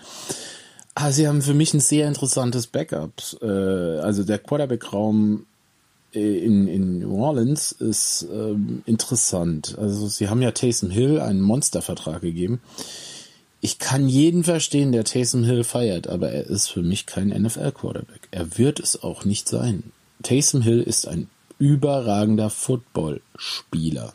Aber 0.94 1.06
ah, 1.06 1.12
sie 1.12 1.26
haben 1.26 1.42
für 1.42 1.54
mich 1.54 1.72
ein 1.72 1.80
sehr 1.80 2.06
interessantes 2.06 2.66
Backup. 2.66 3.22
Äh, 3.40 3.46
also 3.46 4.22
der 4.22 4.38
Quarterback-Raum 4.38 5.46
äh, 6.14 6.44
in, 6.44 6.68
in 6.68 6.98
New 6.98 7.22
Orleans 7.22 7.72
ist 7.72 8.26
ähm, 8.32 8.82
interessant. 8.86 9.76
Also 9.78 10.08
sie 10.08 10.28
haben 10.28 10.42
ja 10.42 10.50
Taysom 10.50 10.90
Hill 10.90 11.20
einen 11.20 11.40
Monstervertrag 11.40 12.20
gegeben. 12.20 12.60
Ich 13.60 13.78
kann 13.78 14.08
jeden 14.08 14.44
verstehen, 14.44 14.92
der 14.92 15.04
Taysom 15.04 15.44
Hill 15.44 15.64
feiert, 15.64 16.06
aber 16.08 16.30
er 16.30 16.46
ist 16.46 16.68
für 16.68 16.82
mich 16.82 17.06
kein 17.06 17.28
NFL-Quarterback. 17.28 18.28
Er 18.30 18.58
wird 18.58 18.80
es 18.80 19.02
auch 19.02 19.24
nicht 19.24 19.48
sein. 19.48 19.84
Taysom 20.22 20.62
Hill 20.62 20.80
ist 20.82 21.06
ein 21.06 21.28
überragender 21.58 22.50
Footballspieler. 22.50 24.12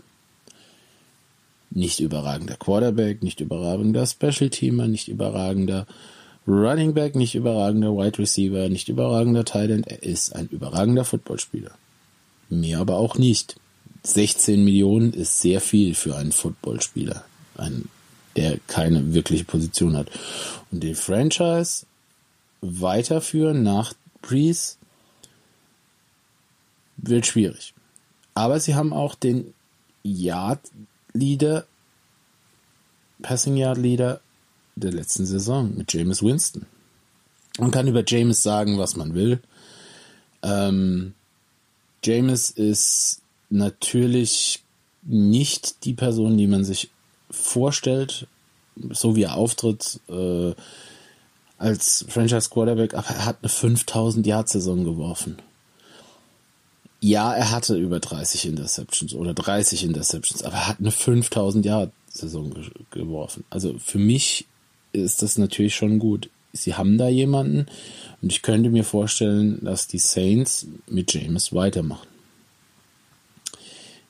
Nicht 1.71 1.99
überragender 1.99 2.55
Quarterback, 2.55 3.21
nicht 3.21 3.41
überragender 3.41 4.05
Special 4.05 4.49
Teamer, 4.49 4.87
nicht 4.87 5.07
überragender 5.07 5.85
Running 6.47 6.93
Back, 6.93 7.15
nicht 7.15 7.35
überragender 7.35 7.95
Wide 7.97 8.19
Receiver, 8.19 8.69
nicht 8.69 8.87
überragender 8.87 9.45
Thailand. 9.45 9.87
Er 9.87 10.03
ist 10.03 10.35
ein 10.35 10.47
überragender 10.47 11.03
Footballspieler. 11.03 11.71
Mehr 12.49 12.79
aber 12.79 12.97
auch 12.97 13.17
nicht. 13.17 13.55
16 14.03 14.63
Millionen 14.63 15.13
ist 15.13 15.41
sehr 15.41 15.59
viel 15.59 15.95
für 15.95 16.15
einen 16.15 16.31
Footballspieler, 16.31 17.25
ein, 17.57 17.89
der 18.35 18.59
keine 18.67 19.15
wirkliche 19.15 19.45
Position 19.45 19.97
hat. 19.97 20.09
Und 20.71 20.83
den 20.83 20.95
Franchise 20.95 21.87
weiterführen 22.61 23.63
nach 23.63 23.93
Breeze 24.21 24.75
wird 27.09 27.25
schwierig. 27.25 27.73
Aber 28.33 28.59
sie 28.59 28.75
haben 28.75 28.93
auch 28.93 29.15
den 29.15 29.53
Yard 30.03 30.59
Leader, 31.13 31.65
Passing 33.21 33.57
Yard 33.57 33.77
Leader 33.77 34.21
der 34.75 34.91
letzten 34.91 35.25
Saison 35.25 35.75
mit 35.75 35.93
James 35.93 36.21
Winston. 36.21 36.65
Man 37.57 37.71
kann 37.71 37.87
über 37.87 38.03
James 38.05 38.43
sagen, 38.43 38.77
was 38.77 38.97
man 38.97 39.13
will. 39.13 39.39
Ähm, 40.43 41.13
James 42.03 42.49
ist 42.51 43.21
natürlich 43.49 44.63
nicht 45.03 45.85
die 45.85 45.93
Person, 45.93 46.37
die 46.37 46.47
man 46.47 46.65
sich 46.65 46.89
vorstellt, 47.31 48.27
so 48.91 49.15
wie 49.15 49.23
er 49.23 49.35
auftritt 49.35 50.01
äh, 50.09 50.53
als 51.57 52.05
Franchise 52.09 52.49
Quarterback, 52.49 52.93
aber 52.93 53.07
er 53.07 53.25
hat 53.25 53.37
eine 53.41 53.49
5000 53.49 54.27
Yard 54.27 54.49
Saison 54.49 54.83
geworfen 54.83 55.37
ja, 57.05 57.35
er 57.35 57.51
hatte 57.51 57.77
über 57.77 57.99
30 57.99 58.47
Interceptions 58.47 59.13
oder 59.13 59.35
30 59.35 59.83
Interceptions, 59.83 60.41
aber 60.41 60.55
er 60.55 60.67
hat 60.69 60.79
eine 60.79 60.89
5000 60.89 61.63
Yard 61.63 61.91
Saison 62.09 62.51
ge 62.51 62.63
geworfen. 62.89 63.43
Also 63.51 63.77
für 63.77 63.99
mich 63.99 64.47
ist 64.91 65.21
das 65.21 65.37
natürlich 65.37 65.75
schon 65.75 65.99
gut. 65.99 66.31
Sie 66.51 66.73
haben 66.73 66.97
da 66.97 67.07
jemanden 67.07 67.67
und 68.23 68.31
ich 68.31 68.41
könnte 68.41 68.71
mir 68.71 68.83
vorstellen, 68.83 69.63
dass 69.63 69.87
die 69.87 69.99
Saints 69.99 70.65
mit 70.87 71.13
James 71.13 71.53
weitermachen. 71.53 72.07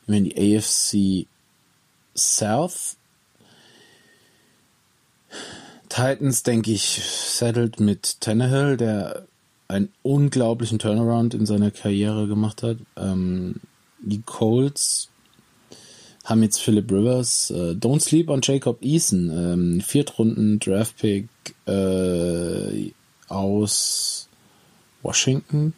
Wenn 0.07 0.23
die 0.23 0.57
AFC 0.57 1.27
South 2.15 2.95
Titans, 5.89 6.43
denke 6.43 6.71
ich, 6.71 7.01
settled 7.03 7.81
mit 7.81 8.21
Tannehill, 8.21 8.77
der 8.77 9.27
einen 9.67 9.89
unglaublichen 10.03 10.79
Turnaround 10.79 11.33
in 11.33 11.45
seiner 11.45 11.71
Karriere 11.71 12.27
gemacht 12.27 12.63
hat. 12.63 12.77
Ähm, 12.95 13.55
die 13.99 14.21
Colts 14.21 15.09
haben 16.23 16.43
jetzt 16.43 16.61
Philip 16.61 16.91
Rivers, 16.91 17.51
äh, 17.51 17.73
Don't 17.73 18.01
Sleep 18.01 18.29
on 18.29 18.41
Jacob 18.43 18.83
Eason, 18.83 19.29
ähm, 19.29 19.81
Viertrunden 19.81 20.59
Draftpick 20.59 21.27
äh, 21.67 22.91
aus 23.27 24.27
Washington, 25.03 25.73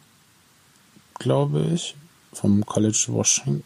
glaube 1.18 1.66
ich, 1.74 1.94
vom 2.32 2.64
College 2.64 3.06
Washington. 3.08 3.62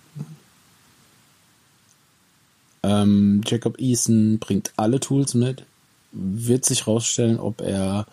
Ähm, 2.82 3.42
Jacob 3.46 3.80
Eason 3.80 4.38
bringt 4.40 4.72
alle 4.76 4.98
Tools 4.98 5.34
mit, 5.34 5.64
wird 6.10 6.64
sich 6.64 6.86
rausstellen, 6.88 7.38
ob 7.38 7.60
er 7.60 8.06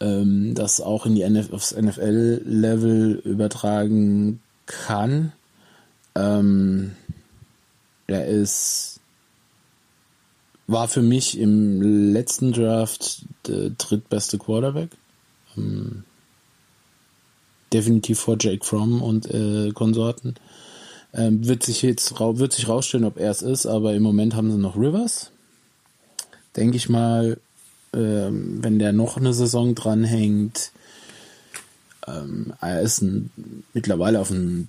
ähm, 0.00 0.54
das 0.54 0.80
auch 0.80 1.06
in 1.06 1.14
die 1.14 1.22
NF 1.22 1.52
aufs 1.52 1.74
NFL-Level 1.74 3.22
übertragen 3.24 4.40
kann. 4.66 5.32
Ähm, 6.14 6.92
er 8.06 8.26
ist 8.26 8.96
war 10.66 10.88
für 10.88 11.02
mich 11.02 11.38
im 11.38 12.12
letzten 12.12 12.52
Draft 12.52 13.22
der 13.46 13.70
drittbeste 13.70 14.38
Quarterback. 14.38 14.90
Ähm, 15.56 16.04
definitiv 17.72 18.20
vor 18.20 18.36
Jake 18.38 18.64
Fromm 18.64 19.02
und 19.02 19.32
äh, 19.32 19.70
Konsorten. 19.72 20.34
Ähm, 21.14 21.46
wird 21.46 21.62
sich 21.62 21.82
jetzt 21.82 22.18
wird 22.18 22.52
sich 22.52 22.68
rausstellen, 22.68 23.04
ob 23.04 23.18
er 23.18 23.30
es 23.30 23.42
ist, 23.42 23.66
aber 23.66 23.94
im 23.94 24.02
Moment 24.02 24.34
haben 24.34 24.50
sie 24.50 24.58
noch 24.58 24.76
Rivers. 24.76 25.30
Denke 26.56 26.76
ich 26.76 26.88
mal, 26.88 27.38
ähm, 27.94 28.58
wenn 28.62 28.78
der 28.78 28.92
noch 28.92 29.16
eine 29.16 29.32
Saison 29.32 29.74
dranhängt, 29.74 30.72
ähm, 32.06 32.52
er 32.60 32.82
ist 32.82 33.02
ein, 33.02 33.30
mittlerweile 33.72 34.20
auf 34.20 34.30
einem 34.30 34.68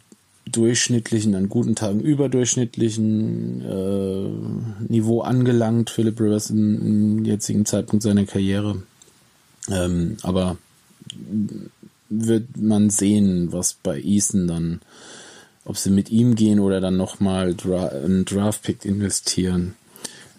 durchschnittlichen, 0.51 1.35
an 1.35 1.49
guten 1.49 1.75
Tagen 1.75 1.99
überdurchschnittlichen 1.99 3.61
äh, 3.61 4.91
Niveau 4.91 5.21
angelangt, 5.21 5.89
Philip 5.89 6.19
Rivers 6.19 6.49
im, 6.49 7.25
jetzigen 7.25 7.65
Zeitpunkt 7.65 8.03
seiner 8.03 8.25
Karriere. 8.25 8.81
Ähm, 9.69 10.17
aber 10.21 10.57
wird 12.09 12.57
man 12.57 12.89
sehen, 12.89 13.51
was 13.51 13.73
bei 13.73 13.99
Easton 13.99 14.47
dann, 14.47 14.81
ob 15.65 15.77
sie 15.77 15.89
mit 15.89 16.09
ihm 16.09 16.35
gehen 16.35 16.59
oder 16.59 16.79
dann 16.79 16.95
nochmal 16.95 17.53
Dra 17.53 17.87
einen 17.87 18.23
Draft-Pick 18.23 18.85
investieren. 18.85 19.75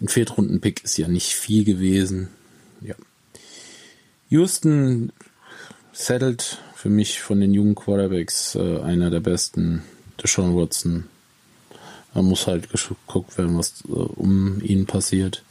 Ein 0.01 0.07
Viertrunden-Pick 0.07 0.83
ist 0.83 0.97
ja 0.97 1.07
nicht 1.07 1.33
viel 1.33 1.63
gewesen. 1.63 2.29
Houston 4.29 5.11
settled 5.91 6.59
für 6.75 6.89
mich 6.89 7.21
von 7.21 7.39
den 7.41 7.53
jungen 7.53 7.75
Quarterbacks 7.75 8.55
äh, 8.55 8.79
einer 8.79 9.09
der 9.09 9.19
besten. 9.19 9.83
Deshaun 10.21 10.55
Watson. 10.55 11.05
Da 12.13 12.21
muss 12.21 12.47
halt 12.47 12.69
geguckt 12.69 13.37
werden, 13.37 13.57
was 13.57 13.83
äh, 13.87 13.91
um 13.91 14.61
ihn 14.61 14.85
passiert. 14.85 15.43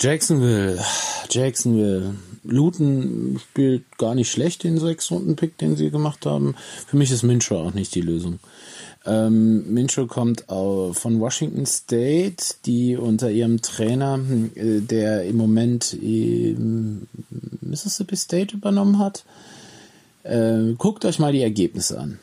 Jacksonville, 0.00 0.82
Jacksonville. 1.28 2.14
Luton 2.42 3.38
spielt 3.50 3.98
gar 3.98 4.14
nicht 4.14 4.30
schlecht 4.30 4.64
den 4.64 4.78
sechs 4.78 5.10
Runden 5.10 5.36
Pick, 5.36 5.58
den 5.58 5.76
sie 5.76 5.90
gemacht 5.90 6.24
haben. 6.24 6.54
Für 6.86 6.96
mich 6.96 7.10
ist 7.10 7.22
Minshew 7.22 7.56
auch 7.56 7.74
nicht 7.74 7.94
die 7.94 8.00
Lösung. 8.00 8.38
Ähm, 9.06 9.72
Minshew 9.72 10.06
kommt 10.06 10.44
von 10.48 11.20
Washington 11.20 11.64
State, 11.66 12.56
die 12.66 12.96
unter 12.96 13.30
ihrem 13.30 13.62
Trainer, 13.62 14.20
äh, 14.54 14.80
der 14.80 15.24
im 15.24 15.36
Moment 15.36 15.96
Mississippi 17.60 18.16
State 18.16 18.56
übernommen 18.56 18.98
hat. 18.98 19.24
Äh, 20.22 20.74
guckt 20.76 21.04
euch 21.04 21.18
mal 21.18 21.32
die 21.32 21.42
Ergebnisse 21.42 21.98
an. 21.98 22.18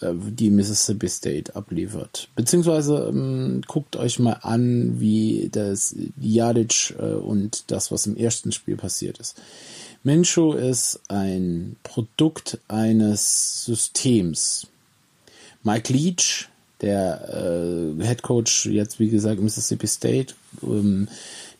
Äh, 0.00 0.12
die 0.14 0.50
Mississippi 0.50 1.08
State 1.08 1.56
abliefert. 1.56 2.28
Beziehungsweise 2.34 3.06
ähm, 3.08 3.62
guckt 3.66 3.96
euch 3.96 4.18
mal 4.18 4.38
an, 4.42 5.00
wie 5.00 5.48
das 5.50 5.94
Jadic 6.20 6.94
äh, 6.98 7.14
und 7.14 7.70
das, 7.70 7.90
was 7.90 8.06
im 8.06 8.16
ersten 8.16 8.52
Spiel 8.52 8.76
passiert 8.76 9.18
ist. 9.18 9.40
Minshew 10.02 10.52
ist 10.52 11.00
ein 11.08 11.76
Produkt 11.82 12.58
eines 12.68 13.64
Systems. 13.64 14.66
Mike 15.64 15.92
Leach, 15.92 16.48
der 16.80 17.28
äh, 17.98 18.04
Head 18.04 18.22
Coach 18.22 18.66
jetzt 18.66 19.00
wie 19.00 19.08
gesagt 19.08 19.40
Mississippi 19.40 19.86
State, 19.86 20.34
ähm, 20.62 21.08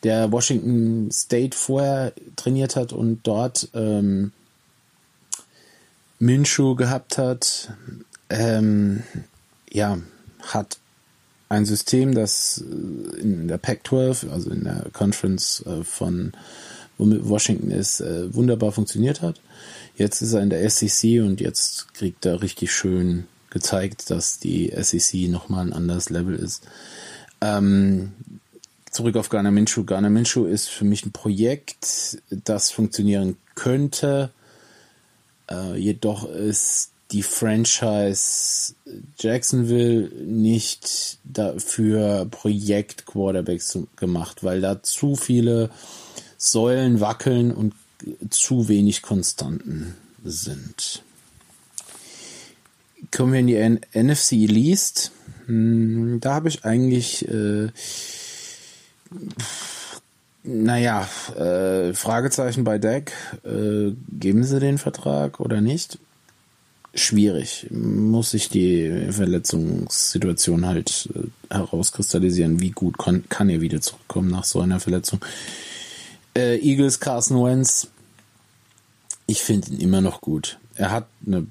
der 0.03 0.31
Washington 0.31 1.09
State 1.11 1.57
vorher 1.57 2.13
trainiert 2.35 2.75
hat 2.75 2.93
und 2.93 3.21
dort 3.23 3.69
ähm, 3.73 4.31
Minshew 6.19 6.75
gehabt 6.75 7.17
hat, 7.17 7.73
ähm, 8.29 9.03
ja, 9.71 9.97
hat 10.41 10.77
ein 11.49 11.65
System, 11.65 12.13
das 12.13 12.63
äh, 12.63 13.19
in 13.19 13.47
der 13.47 13.57
Pac-12, 13.57 14.29
also 14.29 14.51
in 14.51 14.63
der 14.63 14.87
Conference 14.93 15.63
äh, 15.65 15.83
von 15.83 16.33
Washington 16.97 17.71
ist, 17.71 17.99
äh, 17.99 18.33
wunderbar 18.33 18.71
funktioniert 18.71 19.21
hat. 19.21 19.41
Jetzt 19.97 20.21
ist 20.21 20.33
er 20.33 20.41
in 20.41 20.49
der 20.49 20.69
SEC 20.69 21.21
und 21.21 21.41
jetzt 21.41 21.93
kriegt 21.93 22.25
er 22.25 22.41
richtig 22.41 22.71
schön 22.71 23.25
gezeigt, 23.55 24.09
dass 24.09 24.37
die 24.37 24.73
SEC 24.77 25.29
nochmal 25.29 25.65
ein 25.65 25.73
anderes 25.73 26.09
Level 26.09 26.35
ist. 26.35 26.67
Ähm, 27.39 28.11
zurück 28.91 29.15
auf 29.15 29.29
Ghana 29.29 29.49
Minshew. 29.49 29.85
Ghana 29.85 30.09
Minshew 30.09 30.45
ist 30.45 30.67
für 30.67 30.83
mich 30.83 31.05
ein 31.05 31.13
Projekt, 31.13 32.21
das 32.29 32.69
funktionieren 32.69 33.37
könnte. 33.55 34.29
Äh, 35.49 35.77
jedoch 35.77 36.27
ist 36.27 36.91
die 37.11 37.23
Franchise 37.23 38.73
Jacksonville 39.17 40.09
nicht 40.25 41.17
dafür 41.23 42.27
Projekt 42.29 43.05
Quarterbacks 43.05 43.79
gemacht, 43.95 44.43
weil 44.43 44.59
da 44.59 44.83
zu 44.83 45.15
viele 45.15 45.69
Säulen 46.37 46.99
wackeln 46.99 47.53
und 47.53 47.73
zu 48.31 48.67
wenig 48.67 49.01
Konstanten 49.01 49.95
sind. 50.25 51.03
Kommen 53.15 53.33
wir 53.33 53.39
in 53.39 53.47
die 53.47 54.01
NFC 54.03 54.31
Least. 54.31 55.11
Hm, 55.45 56.19
da 56.21 56.33
habe 56.33 56.49
ich 56.49 56.65
eigentlich, 56.65 57.27
äh, 57.27 57.69
naja, 60.43 61.07
äh, 61.37 61.93
Fragezeichen 61.93 62.63
bei 62.63 62.77
Deck. 62.77 63.13
Äh, 63.43 63.93
geben 64.19 64.43
sie 64.43 64.59
den 64.59 64.77
Vertrag 64.77 65.39
oder 65.39 65.61
nicht? 65.61 65.99
schwierig. 66.95 67.67
Muss 67.71 68.31
sich 68.31 68.49
die 68.49 69.07
Verletzungssituation 69.11 70.65
halt 70.65 71.09
äh, 71.13 71.53
herauskristallisieren, 71.53 72.61
wie 72.61 72.71
gut 72.71 72.97
kann, 72.97 73.27
kann 73.29 73.49
er 73.49 73.61
wieder 73.61 73.81
zurückkommen 73.81 74.31
nach 74.31 74.45
so 74.45 74.61
einer 74.61 74.79
Verletzung. 74.79 75.23
Äh, 76.35 76.57
Eagles 76.59 76.99
Carson 76.99 77.43
Wentz, 77.43 77.89
ich 79.27 79.41
finde 79.41 79.71
ihn 79.71 79.79
immer 79.79 80.01
noch 80.01 80.21
gut. 80.21 80.57
Er 80.75 80.91
hat 80.91 81.07
eine 81.25 81.45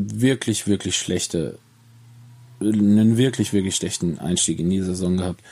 wirklich, 0.00 0.66
wirklich 0.66 0.96
schlechte, 0.96 1.58
einen 2.60 3.16
wirklich, 3.16 3.52
wirklich 3.52 3.76
schlechten 3.76 4.18
Einstieg 4.18 4.58
in 4.58 4.70
die 4.70 4.82
Saison 4.82 5.16
gehabt. 5.16 5.42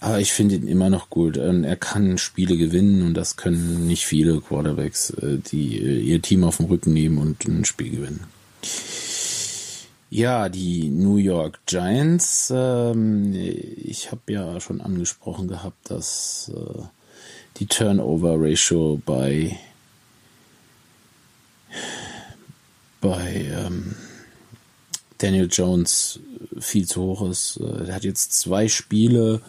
Aber 0.00 0.20
ich 0.20 0.32
finde 0.32 0.56
ihn 0.56 0.68
immer 0.68 0.90
noch 0.90 1.10
gut. 1.10 1.36
Er 1.36 1.76
kann 1.76 2.18
Spiele 2.18 2.56
gewinnen 2.56 3.02
und 3.02 3.14
das 3.14 3.36
können 3.36 3.86
nicht 3.86 4.06
viele 4.06 4.40
Quarterbacks, 4.40 5.10
äh, 5.10 5.38
die 5.38 5.78
äh, 5.78 6.00
ihr 6.00 6.22
Team 6.22 6.44
auf 6.44 6.58
dem 6.58 6.66
Rücken 6.66 6.92
nehmen 6.92 7.18
und 7.18 7.44
ein 7.46 7.64
Spiel 7.64 7.90
gewinnen. 7.90 8.24
Ja, 10.10 10.50
die 10.50 10.90
New 10.90 11.16
York 11.16 11.60
Giants. 11.64 12.52
Ähm, 12.54 13.32
ich 13.34 14.10
habe 14.10 14.30
ja 14.30 14.60
schon 14.60 14.80
angesprochen 14.82 15.48
gehabt, 15.48 15.90
dass 15.90 16.52
äh, 16.54 16.82
die 17.56 17.66
Turnover-Ratio 17.66 19.00
bei 19.04 19.56
bei 23.02 23.52
ähm, 23.54 23.94
Daniel 25.18 25.48
Jones 25.50 26.20
viel 26.58 26.86
zu 26.86 27.02
hoch 27.02 27.28
ist. 27.28 27.60
Äh, 27.60 27.88
er 27.88 27.96
hat 27.96 28.04
jetzt 28.04 28.32
zwei 28.32 28.68
Spiele 28.68 29.42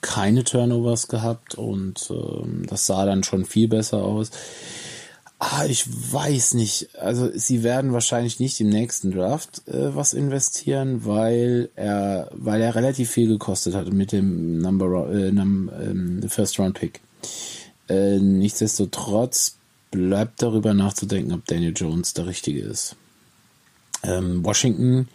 keine 0.00 0.44
Turnovers 0.44 1.08
gehabt 1.08 1.56
und 1.56 2.08
ähm, 2.10 2.64
das 2.68 2.86
sah 2.86 3.04
dann 3.04 3.24
schon 3.24 3.44
viel 3.44 3.66
besser 3.66 3.98
aus. 3.98 4.30
Ah, 5.40 5.66
ich 5.66 5.86
weiß 5.86 6.54
nicht. 6.54 6.96
Also 6.98 7.30
sie 7.32 7.62
werden 7.62 7.92
wahrscheinlich 7.92 8.40
nicht 8.40 8.60
im 8.60 8.70
nächsten 8.70 9.12
Draft 9.12 9.66
äh, 9.68 9.94
was 9.94 10.12
investieren, 10.12 11.04
weil 11.04 11.70
er, 11.76 12.28
weil 12.32 12.60
er 12.60 12.74
relativ 12.74 13.10
viel 13.10 13.28
gekostet 13.28 13.74
hat 13.74 13.92
mit 13.92 14.12
dem 14.12 14.58
Number 14.58 15.10
äh, 15.10 15.30
num, 15.30 15.70
ähm, 15.80 16.28
First 16.28 16.58
Round 16.58 16.78
Pick. 16.78 17.00
Äh, 17.88 18.18
nichtsdestotrotz 18.18 19.57
bleibt 19.90 20.42
darüber 20.42 20.74
nachzudenken, 20.74 21.32
ob 21.32 21.46
Daniel 21.46 21.72
Jones 21.74 22.14
der 22.14 22.26
richtige 22.26 22.60
ist. 22.60 22.96
Ähm, 24.02 24.44
Washington, 24.44 25.08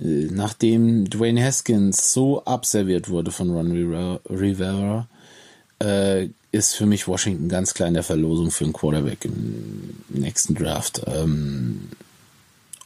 äh, 0.00 0.28
nachdem 0.30 1.08
Dwayne 1.08 1.44
Haskins 1.44 2.12
so 2.12 2.44
abserviert 2.44 3.08
wurde 3.08 3.30
von 3.30 3.50
Ron 3.50 4.18
Rivera, 4.28 5.08
äh, 5.80 6.28
ist 6.52 6.74
für 6.74 6.86
mich 6.86 7.06
Washington 7.06 7.48
ganz 7.48 7.74
klar 7.74 7.88
in 7.88 7.94
der 7.94 8.02
Verlosung 8.02 8.50
für 8.50 8.64
einen 8.64 8.72
Quarterback 8.72 9.24
im 9.24 9.94
nächsten 10.08 10.54
Draft. 10.54 11.02
Ähm, 11.06 11.88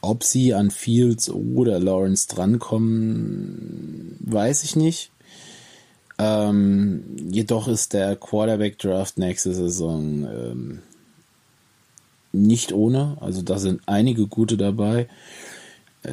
ob 0.01 0.23
sie 0.23 0.53
an 0.53 0.69
Fields 0.69 1.29
oder 1.29 1.79
Lawrence 1.79 2.27
drankommen, 2.27 4.17
weiß 4.19 4.63
ich 4.63 4.75
nicht. 4.75 5.09
Ähm, 6.17 7.03
jedoch 7.29 7.67
ist 7.67 7.93
der 7.93 8.15
Quarterback-Draft 8.15 9.17
nächste 9.17 9.53
Saison 9.53 10.23
ähm, 10.23 10.79
nicht 12.31 12.71
ohne. 12.71 13.17
Also 13.19 13.41
da 13.41 13.57
sind 13.59 13.81
einige 13.85 14.27
gute 14.27 14.57
dabei. 14.57 15.07
Äh, 16.03 16.11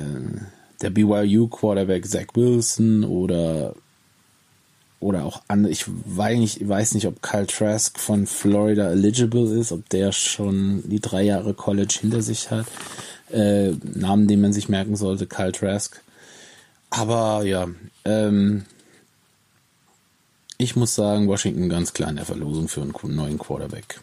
der 0.80 0.90
BYU-Quarterback 0.90 2.06
Zach 2.06 2.26
Wilson 2.34 3.04
oder 3.04 3.74
oder 4.98 5.24
auch 5.24 5.42
andere. 5.48 5.72
Ich 5.72 5.84
weiß 5.88 6.38
nicht, 6.38 6.68
weiß 6.68 6.94
nicht, 6.94 7.06
ob 7.06 7.22
Kyle 7.22 7.46
Trask 7.46 7.98
von 7.98 8.26
Florida 8.26 8.90
eligible 8.90 9.52
ist, 9.58 9.72
ob 9.72 9.88
der 9.88 10.12
schon 10.12 10.82
die 10.88 11.00
drei 11.00 11.24
Jahre 11.24 11.54
College 11.54 11.98
hinter 12.00 12.22
sich 12.22 12.50
hat. 12.50 12.66
Äh, 13.30 13.72
Namen, 13.82 14.28
den 14.28 14.40
man 14.40 14.52
sich 14.52 14.68
merken 14.68 14.94
sollte, 14.94 15.26
Kyle 15.26 15.52
Trask. 15.52 16.00
Aber 16.90 17.44
ja, 17.44 17.68
ähm, 18.04 18.64
ich 20.62 20.76
muss 20.76 20.94
sagen, 20.94 21.28
Washington 21.28 21.68
ganz 21.68 21.92
klar 21.92 22.10
in 22.10 22.16
der 22.16 22.24
Verlosung 22.24 22.68
für 22.68 22.82
einen 22.82 22.92
neuen 23.16 23.38
Quarterback. 23.38 24.00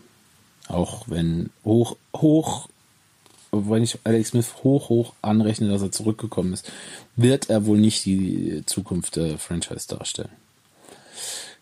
Auch 0.67 1.05
wenn 1.07 1.49
hoch, 1.63 1.95
hoch, 2.15 2.67
wenn 3.51 3.83
ich 3.83 3.97
Alex 4.03 4.29
Smith 4.29 4.55
hoch, 4.63 4.89
hoch 4.89 5.13
anrechne, 5.21 5.69
dass 5.69 5.81
er 5.81 5.91
zurückgekommen 5.91 6.53
ist, 6.53 6.69
wird 7.15 7.49
er 7.49 7.65
wohl 7.65 7.77
nicht 7.77 8.05
die 8.05 8.63
Zukunft 8.65 9.15
der 9.15 9.37
Franchise 9.37 9.87
darstellen. 9.87 10.29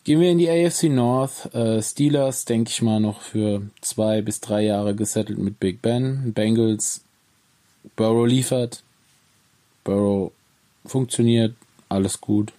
Gehen 0.03 0.19
wir 0.19 0.31
in 0.31 0.37
die 0.37 0.49
AFC 0.49 0.83
North. 0.83 1.53
Äh, 1.53 1.81
Steelers, 1.81 2.45
denke 2.45 2.71
ich 2.71 2.81
mal, 2.81 2.99
noch 2.99 3.21
für 3.21 3.61
zwei 3.81 4.21
bis 4.21 4.39
drei 4.39 4.63
Jahre 4.63 4.95
gesettelt 4.95 5.37
mit 5.37 5.59
Big 5.59 5.81
Ben. 5.81 6.33
Bengals, 6.33 7.01
Burrow 7.95 8.25
liefert. 8.25 8.83
Burrow 9.83 10.31
funktioniert, 10.85 11.55
alles 11.89 12.19
gut. 12.19 12.51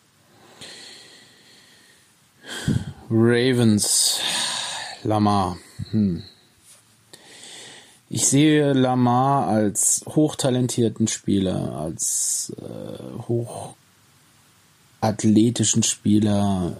Ravens, 3.10 4.20
Lamar. 5.02 5.58
Hm. 5.90 6.22
Ich 8.10 8.26
sehe 8.26 8.72
Lamar 8.72 9.48
als 9.48 10.02
hochtalentierten 10.06 11.08
Spieler, 11.08 11.78
als 11.78 12.52
äh, 12.58 12.98
hochathletischen 15.02 15.82
Spieler. 15.82 16.76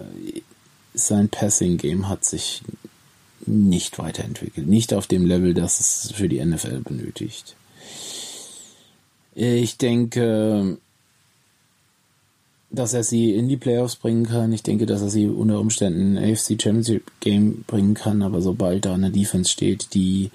Sein 0.95 1.29
Passing-Game 1.29 2.09
hat 2.09 2.25
sich 2.25 2.63
nicht 3.45 3.99
weiterentwickelt. 3.99 4.67
Nicht 4.67 4.93
auf 4.93 5.07
dem 5.07 5.25
Level, 5.25 5.53
das 5.53 5.79
es 5.79 6.11
für 6.11 6.27
die 6.27 6.43
NFL 6.43 6.81
benötigt. 6.81 7.55
Ich 9.35 9.77
denke, 9.77 10.77
dass 12.71 12.93
er 12.93 13.03
sie 13.03 13.33
in 13.33 13.49
die 13.49 13.57
Playoffs 13.57 13.95
bringen 13.95 14.25
kann. 14.27 14.53
Ich 14.53 14.63
denke, 14.63 14.85
dass 14.85 15.01
er 15.01 15.09
sie 15.09 15.27
unter 15.27 15.59
Umständen 15.59 16.17
in 16.17 16.31
AFC 16.31 16.61
Championship 16.61 17.11
Game 17.19 17.63
bringen 17.65 17.95
kann, 17.95 18.21
aber 18.21 18.41
sobald 18.41 18.85
da 18.85 18.93
eine 18.93 19.11
Defense 19.11 19.49
steht, 19.49 19.93
die 19.93 20.31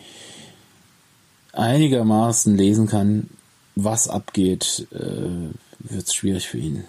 einigermaßen 1.52 2.56
lesen 2.56 2.88
kann, 2.88 3.30
was 3.76 4.08
abgeht, 4.08 4.86
äh, 4.92 5.50
wird 5.78 6.06
es 6.06 6.14
schwierig 6.14 6.48
für 6.48 6.58
ihn. 6.58 6.84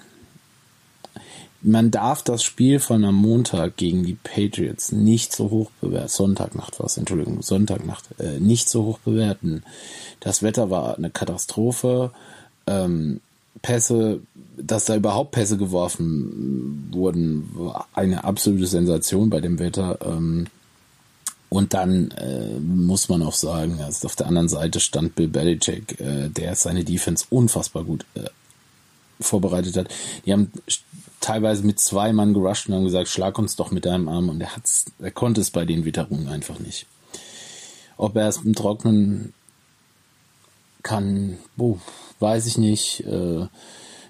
Man 1.61 1.89
darf 1.89 2.21
das 2.21 2.43
Spiel 2.43 2.79
von 2.79 3.03
am 3.05 3.15
Montag 3.15 3.75
gegen 3.77 4.03
die 4.03 4.17
Patriots 4.23 4.91
nicht 4.91 5.35
so 5.35 5.49
hoch 5.49 5.71
bewerten. 5.81 6.09
Sonntagnacht 6.09 6.79
war 6.79 6.85
es, 6.85 6.97
Entschuldigung, 6.97 7.41
Sonntagnacht, 7.41 8.07
äh, 8.19 8.39
nicht 8.39 8.69
so 8.69 8.83
hoch 8.83 8.99
bewerten. 8.99 9.63
Das 10.19 10.43
Wetter 10.43 10.69
war 10.69 10.95
eine 10.95 11.09
Katastrophe. 11.09 12.11
Ähm, 12.67 13.19
Pässe, 13.61 14.21
dass 14.57 14.85
da 14.85 14.95
überhaupt 14.95 15.31
Pässe 15.31 15.57
geworfen 15.57 16.89
wurden, 16.91 17.49
war 17.53 17.87
eine 17.93 18.23
absolute 18.23 18.67
Sensation 18.67 19.29
bei 19.29 19.41
dem 19.41 19.59
Wetter. 19.59 19.97
Ähm, 20.05 20.47
und 21.49 21.73
dann 21.73 22.11
äh, 22.11 22.59
muss 22.59 23.07
man 23.07 23.21
auch 23.21 23.33
sagen, 23.33 23.79
also 23.79 24.07
auf 24.07 24.15
der 24.15 24.27
anderen 24.27 24.49
Seite 24.49 24.79
stand 24.79 25.15
Bill 25.15 25.27
Belichick, 25.27 25.99
äh, 25.99 26.29
der 26.29 26.55
seine 26.55 26.83
Defense 26.83 27.25
unfassbar 27.29 27.83
gut 27.83 28.05
äh, 28.15 28.25
vorbereitet 29.19 29.77
hat. 29.77 29.87
Die 30.25 30.33
haben 30.33 30.51
teilweise 31.21 31.63
mit 31.63 31.79
zwei 31.79 32.13
Mann 32.13 32.33
gerusht 32.33 32.67
und 32.67 32.75
haben 32.75 32.83
gesagt, 32.83 33.07
schlag 33.07 33.39
uns 33.39 33.55
doch 33.55 33.71
mit 33.71 33.85
deinem 33.85 34.09
Arm. 34.09 34.29
Und 34.29 34.41
er 34.41 34.55
hat's, 34.55 34.85
er 34.99 35.11
konnte 35.11 35.41
es 35.41 35.51
bei 35.51 35.65
den 35.65 35.85
Witterungen 35.85 36.27
einfach 36.27 36.59
nicht. 36.59 36.87
Ob 37.97 38.15
er 38.17 38.27
es 38.27 38.37
im 38.37 38.53
Trocknen 38.53 39.33
kann, 40.85 41.37
boah, 41.57 41.79
weiß 42.19 42.45
ich 42.45 42.57
nicht. 42.57 43.01
Äh, 43.01 43.47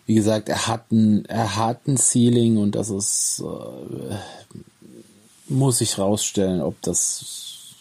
wie 0.06 0.14
gesagt, 0.14 0.50
er 0.50 0.68
hat 0.68 0.92
ein, 0.92 1.26
er 1.26 1.56
hat 1.56 1.88
ein 1.88 1.98
Ceiling 1.98 2.58
und 2.58 2.76
das 2.76 2.90
ist, 2.90 3.42
äh, 3.42 4.16
muss 5.48 5.82
ich 5.82 5.98
rausstellen, 5.98 6.62
ob 6.62 6.80
das, 6.82 7.74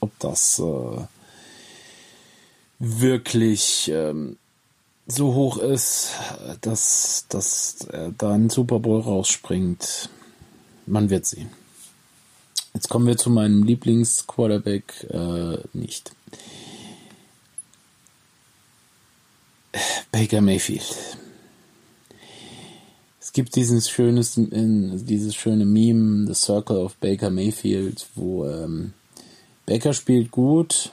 ob 0.00 0.10
das 0.18 0.58
äh, 0.58 1.06
wirklich 2.78 3.90
ähm, 3.94 4.36
so 5.06 5.34
hoch 5.34 5.58
ist, 5.58 6.10
dass, 6.60 7.26
dass 7.28 7.86
er 7.90 8.10
da 8.12 8.32
ein 8.32 8.50
Super 8.50 8.80
Bowl 8.80 9.00
rausspringt. 9.00 10.10
Man 10.86 11.10
wird 11.10 11.26
sehen. 11.26 11.50
Jetzt 12.74 12.88
kommen 12.88 13.06
wir 13.06 13.16
zu 13.16 13.30
meinem 13.30 13.62
Lieblingsquarterback 13.62 15.06
äh, 15.10 15.58
nicht. 15.72 16.12
Baker 20.10 20.40
Mayfield. 20.40 20.82
Es 23.20 23.32
gibt 23.32 23.56
dieses 23.56 23.88
schönes, 23.88 24.34
dieses 24.36 25.34
schöne 25.34 25.64
Meme, 25.64 26.26
The 26.26 26.34
Circle 26.34 26.76
of 26.76 26.96
Baker 26.96 27.30
Mayfield, 27.30 28.06
wo 28.14 28.46
ähm, 28.46 28.92
Baker 29.64 29.94
spielt 29.94 30.30
gut, 30.30 30.92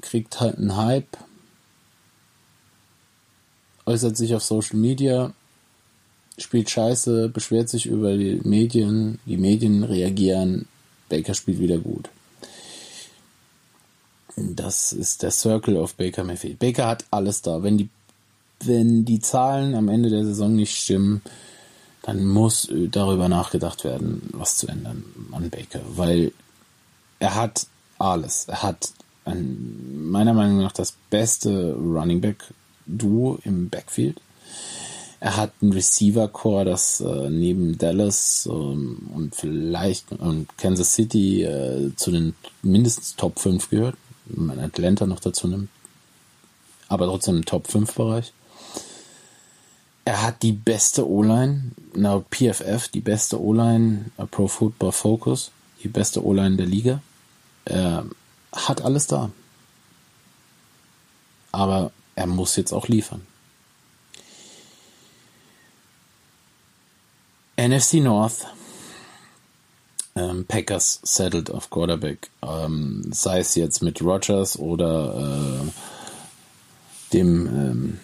kriegt 0.00 0.40
halt 0.40 0.56
einen 0.56 0.76
Hype, 0.76 1.18
äußert 3.84 4.16
sich 4.16 4.34
auf 4.34 4.42
Social 4.42 4.78
Media, 4.78 5.34
spielt 6.38 6.70
scheiße, 6.70 7.28
beschwert 7.28 7.68
sich 7.68 7.86
über 7.86 8.16
die 8.16 8.40
Medien, 8.44 9.18
die 9.26 9.36
Medien 9.36 9.84
reagieren, 9.84 10.66
Baker 11.08 11.34
spielt 11.34 11.58
wieder 11.58 11.78
gut. 11.78 12.08
Das 14.36 14.92
ist 14.92 15.22
der 15.22 15.32
Circle 15.32 15.76
of 15.76 15.96
Baker 15.96 16.22
Mayfield. 16.22 16.60
Baker 16.60 16.86
hat 16.86 17.04
alles 17.10 17.42
da. 17.42 17.62
Wenn 17.62 17.76
die 17.76 17.88
wenn 18.64 19.04
die 19.04 19.20
Zahlen 19.20 19.74
am 19.74 19.88
Ende 19.88 20.10
der 20.10 20.24
Saison 20.24 20.54
nicht 20.54 20.76
stimmen, 20.76 21.22
dann 22.02 22.26
muss 22.26 22.68
darüber 22.90 23.28
nachgedacht 23.28 23.84
werden, 23.84 24.28
was 24.32 24.56
zu 24.56 24.66
ändern 24.66 25.04
an 25.32 25.50
Baker, 25.50 25.80
weil 25.94 26.32
er 27.18 27.34
hat 27.34 27.66
alles. 27.98 28.46
Er 28.48 28.62
hat 28.62 28.92
ein, 29.24 30.10
meiner 30.10 30.32
Meinung 30.32 30.58
nach 30.58 30.72
das 30.72 30.94
beste 31.10 31.74
Running 31.74 32.20
Back 32.20 32.44
Duo 32.86 33.38
im 33.44 33.68
Backfield. 33.68 34.20
Er 35.20 35.36
hat 35.36 35.52
ein 35.62 35.72
Receiver 35.72 36.28
Core, 36.28 36.64
das 36.64 37.00
äh, 37.00 37.28
neben 37.28 37.76
Dallas 37.76 38.48
ähm, 38.50 39.10
und 39.12 39.34
vielleicht 39.34 40.12
und 40.12 40.56
Kansas 40.56 40.94
City 40.94 41.42
äh, 41.42 41.90
zu 41.96 42.12
den 42.12 42.34
mindestens 42.62 43.16
Top 43.16 43.40
5 43.40 43.68
gehört, 43.68 43.96
wenn 44.26 44.46
man 44.46 44.60
Atlanta 44.60 45.06
noch 45.06 45.20
dazu 45.20 45.48
nimmt. 45.48 45.68
Aber 46.86 47.06
trotzdem 47.06 47.36
im 47.36 47.44
Top 47.44 47.66
5 47.66 47.92
Bereich. 47.94 48.32
Er 50.08 50.22
hat 50.22 50.42
die 50.42 50.52
beste 50.52 51.06
O-Line, 51.06 51.72
na 51.92 52.24
PFF, 52.30 52.88
die 52.88 53.02
beste 53.02 53.38
O-Line, 53.38 54.06
äh, 54.16 54.24
Pro 54.24 54.48
Football 54.48 54.92
Focus, 54.92 55.50
die 55.82 55.88
beste 55.88 56.24
O-Line 56.24 56.56
der 56.56 56.64
Liga. 56.64 57.02
Er 57.66 58.06
hat 58.54 58.80
alles 58.80 59.06
da. 59.06 59.30
Aber 61.52 61.92
er 62.14 62.26
muss 62.26 62.56
jetzt 62.56 62.72
auch 62.72 62.88
liefern. 62.88 63.20
NFC 67.58 68.00
North. 68.00 68.46
Ähm, 70.14 70.46
Packers 70.46 71.00
settled 71.02 71.50
auf 71.50 71.68
Quarterback. 71.68 72.30
Ähm, 72.40 73.10
sei 73.12 73.40
es 73.40 73.54
jetzt 73.56 73.82
mit 73.82 74.00
Rogers 74.00 74.58
oder 74.58 75.66
äh, 75.66 77.12
dem 77.12 77.46
ähm, 77.46 78.00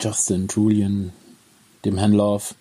Justin 0.00 0.48
Julian, 0.48 1.12
dem 1.84 2.00
Hanlove. 2.00 2.54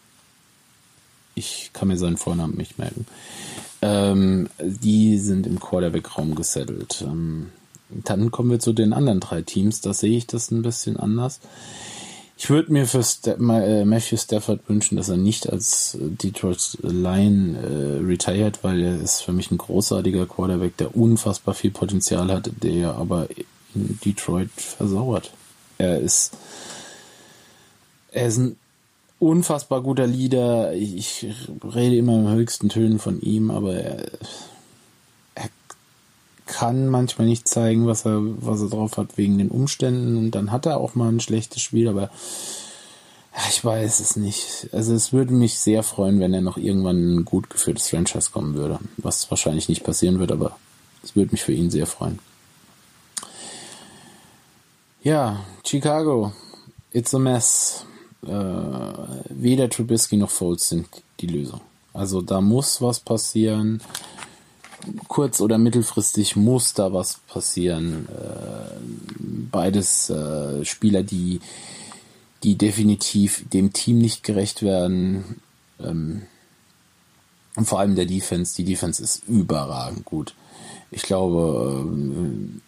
Ich 1.35 1.71
kann 1.73 1.87
mir 1.87 1.97
seinen 1.97 2.17
Vornamen 2.17 2.57
nicht 2.57 2.77
merken. 2.77 3.05
Ähm, 3.81 4.49
die 4.59 5.17
sind 5.17 5.47
im 5.47 5.59
Quarterback-Raum 5.59 6.35
gesettelt. 6.35 7.03
Ähm, 7.07 7.51
dann 7.89 8.31
kommen 8.31 8.51
wir 8.51 8.59
zu 8.59 8.73
den 8.73 8.93
anderen 8.93 9.19
drei 9.19 9.41
Teams. 9.41 9.81
Da 9.81 9.93
sehe 9.93 10.17
ich 10.17 10.27
das 10.27 10.51
ein 10.51 10.61
bisschen 10.61 10.97
anders. 10.97 11.39
Ich 12.37 12.49
würde 12.49 12.71
mir 12.71 12.87
für 12.87 13.03
St 13.03 13.27
äh, 13.27 13.85
Matthew 13.85 14.17
Stafford 14.17 14.61
wünschen, 14.69 14.95
dass 14.95 15.09
er 15.09 15.17
nicht 15.17 15.49
als 15.49 15.97
Detroit 15.99 16.77
Lion 16.81 17.55
äh, 17.55 18.05
retired, 18.05 18.63
weil 18.63 18.81
er 18.81 19.01
ist 19.01 19.21
für 19.21 19.33
mich 19.33 19.51
ein 19.51 19.57
großartiger 19.57 20.25
Quarterback, 20.25 20.77
der 20.77 20.95
unfassbar 20.95 21.53
viel 21.53 21.71
Potenzial 21.71 22.31
hat, 22.31 22.49
der 22.63 22.95
aber 22.95 23.27
in 23.75 23.99
Detroit 24.05 24.51
versauert. 24.55 25.31
Er 25.77 25.99
ist 25.99 26.31
er 28.11 28.27
ist 28.27 28.37
ein 28.37 28.57
unfassbar 29.19 29.81
guter 29.81 30.07
Leader. 30.07 30.73
Ich 30.73 31.25
rede 31.63 31.97
immer 31.97 32.17
im 32.19 32.29
höchsten 32.29 32.69
Tönen 32.69 32.99
von 32.99 33.21
ihm, 33.21 33.51
aber 33.51 33.75
er, 33.75 34.05
er 35.35 35.49
kann 36.45 36.87
manchmal 36.87 37.27
nicht 37.27 37.47
zeigen, 37.47 37.87
was 37.87 38.05
er, 38.05 38.19
was 38.21 38.61
er 38.61 38.69
drauf 38.69 38.97
hat 38.97 39.17
wegen 39.17 39.37
den 39.37 39.49
Umständen. 39.49 40.17
Und 40.17 40.31
dann 40.31 40.51
hat 40.51 40.65
er 40.65 40.77
auch 40.77 40.95
mal 40.95 41.09
ein 41.09 41.19
schlechtes 41.19 41.61
Spiel, 41.61 41.87
aber 41.87 42.09
Ich 43.47 43.63
weiß 43.63 43.99
es 43.99 44.15
nicht. 44.15 44.69
Also 44.73 44.93
es 44.93 45.13
würde 45.13 45.33
mich 45.33 45.59
sehr 45.59 45.83
freuen, 45.83 46.19
wenn 46.19 46.33
er 46.33 46.41
noch 46.41 46.57
irgendwann 46.57 47.15
ein 47.15 47.25
gut 47.25 47.49
geführtes 47.49 47.89
Franchise 47.89 48.31
kommen 48.31 48.55
würde. 48.55 48.79
Was 48.97 49.29
wahrscheinlich 49.29 49.69
nicht 49.69 49.83
passieren 49.83 50.19
wird, 50.19 50.31
aber 50.31 50.57
es 51.03 51.15
würde 51.15 51.31
mich 51.31 51.43
für 51.43 51.53
ihn 51.53 51.69
sehr 51.69 51.85
freuen. 51.85 52.19
Ja, 55.01 55.45
Chicago. 55.63 56.33
It's 56.91 57.13
a 57.13 57.19
mess. 57.19 57.85
Äh, 58.25 58.29
weder 59.29 59.69
Trubisky 59.69 60.17
noch 60.17 60.29
Foles 60.29 60.69
sind 60.69 60.87
die 61.19 61.27
Lösung. 61.27 61.61
Also 61.93 62.21
da 62.21 62.41
muss 62.41 62.81
was 62.81 62.99
passieren. 62.99 63.81
Kurz- 65.07 65.41
oder 65.41 65.57
mittelfristig 65.57 66.35
muss 66.35 66.73
da 66.73 66.93
was 66.93 67.19
passieren. 67.27 68.07
Äh, 68.07 68.79
beides 69.51 70.09
äh, 70.09 70.63
Spieler, 70.65 71.03
die 71.03 71.39
die 72.43 72.55
definitiv 72.55 73.47
dem 73.49 73.73
Team 73.73 73.97
nicht 73.97 74.23
gerecht 74.23 74.63
werden. 74.63 75.41
Ähm, 75.79 76.23
und 77.55 77.65
vor 77.65 77.79
allem 77.79 77.95
der 77.95 78.05
Defense. 78.05 78.55
Die 78.55 78.63
Defense 78.63 79.01
ist 79.03 79.23
überragend 79.27 80.05
gut. 80.05 80.35
Ich 80.91 81.03
glaube, 81.03 81.85
äh, 81.85 82.59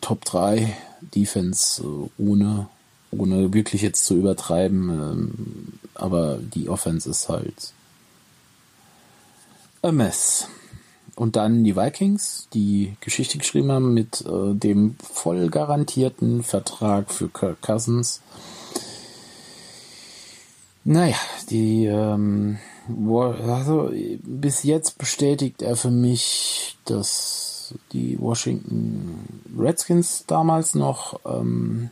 Top 0.00 0.24
3 0.24 0.76
Defense 1.00 1.82
ohne, 2.18 2.68
ohne 3.10 3.52
wirklich 3.52 3.82
jetzt 3.82 4.04
zu 4.04 4.14
übertreiben. 4.14 4.88
Ähm, 4.90 5.32
aber 5.94 6.38
die 6.38 6.68
Offense 6.68 7.08
ist 7.08 7.28
halt 7.28 7.72
a 9.82 9.92
mess. 9.92 10.48
Und 11.14 11.36
dann 11.36 11.64
die 11.64 11.76
Vikings, 11.76 12.48
die 12.52 12.96
Geschichte 13.00 13.38
geschrieben 13.38 13.72
haben 13.72 13.94
mit 13.94 14.20
äh, 14.20 14.54
dem 14.54 14.96
voll 15.00 15.48
garantierten 15.48 16.42
Vertrag 16.42 17.10
für 17.10 17.28
Kirk 17.28 17.62
Cousins. 17.62 18.20
Naja, 20.84 21.16
die, 21.50 21.86
ähm, 21.86 22.58
also 22.88 23.90
bis 24.22 24.62
jetzt 24.62 24.98
bestätigt 24.98 25.62
er 25.62 25.76
für 25.76 25.90
mich, 25.90 26.76
dass 26.84 27.74
die 27.92 28.20
Washington 28.20 29.42
Redskins 29.58 30.24
damals 30.26 30.74
noch 30.74 31.18
ähm, 31.24 31.90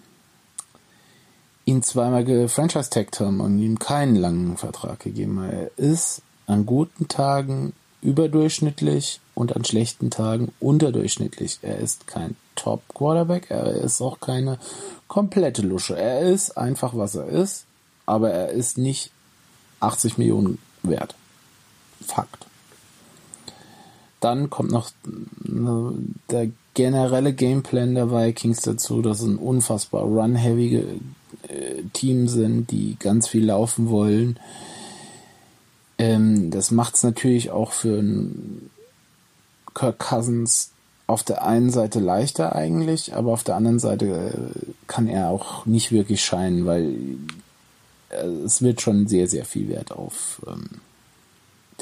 ihn 1.65 1.83
zweimal 1.83 2.25
gefranchise-tagged 2.25 3.21
haben 3.21 3.41
und 3.41 3.59
ihm 3.59 3.79
keinen 3.79 4.17
langen 4.17 4.57
Vertrag 4.57 5.01
gegeben. 5.01 5.43
Er 5.43 5.71
ist 5.77 6.23
an 6.47 6.67
guten 6.67 7.09
Tagen 7.09 7.73
überdurchschnittlich 8.03 9.21
und 9.35 9.57
an 9.57 9.65
schlechten 9.65 10.11
Tagen 10.11 10.53
unterdurchschnittlich. 10.61 11.59
Er 11.63 11.79
ist 11.79 12.07
kein 12.07 12.37
Top-Quarterback, 12.55 13.51
er 13.51 13.73
ist 13.73 14.01
auch 14.03 14.21
keine 14.21 14.59
komplette 15.09 15.63
Lusche. 15.63 15.99
Er 15.99 16.21
ist 16.21 16.57
einfach, 16.59 16.95
was 16.95 17.15
er 17.15 17.29
ist 17.29 17.67
aber 18.07 18.31
er 18.31 18.51
ist 18.51 18.79
nicht 18.79 19.11
80 19.81 20.19
Millionen 20.19 20.59
wert. 20.83 21.15
Fakt. 22.07 22.47
Dann 24.25 24.49
kommt 24.49 24.71
noch 24.71 24.89
äh, 24.89 25.95
der 26.31 26.51
generelle 26.73 27.35
Gameplan 27.35 27.95
der 27.95 28.11
Vikings 28.11 28.63
dazu, 28.63 29.03
dass 29.03 29.21
sie 29.21 29.29
ein 29.29 29.37
unfassbar 29.37 30.05
run-heavy 30.05 30.77
äh, 31.49 31.83
Team 31.93 32.27
sind, 32.29 32.71
die 32.71 32.97
ganz 32.99 33.29
viel 33.29 33.45
laufen 33.45 33.91
wollen. 33.91 34.39
Ähm, 35.99 36.51
das 36.51 36.71
macht 36.71 36.95
es 36.95 37.03
natürlich 37.03 37.51
auch 37.51 37.73
für 37.73 37.99
einen 37.99 38.71
Kirk 39.75 39.99
Cousins 39.99 40.71
auf 41.07 41.23
der 41.23 41.45
einen 41.45 41.69
Seite 41.71 42.01
leichter 42.01 42.57
eigentlich, 42.57 43.15
aber 43.15 43.31
auf 43.31 43.45
der 43.45 43.57
anderen 43.57 43.79
Seite 43.79 44.07
äh, 44.07 44.67
kann 44.87 45.07
er 45.07 45.29
auch 45.29 45.67
nicht 45.67 45.93
wirklich 45.93 46.25
scheinen, 46.25 46.65
weil 46.65 46.95
äh, 48.09 48.27
es 48.47 48.63
wird 48.63 48.81
schon 48.81 49.07
sehr, 49.07 49.29
sehr 49.29 49.45
viel 49.45 49.69
Wert 49.69 49.93
auf 49.93 50.41
ähm, 50.47 50.81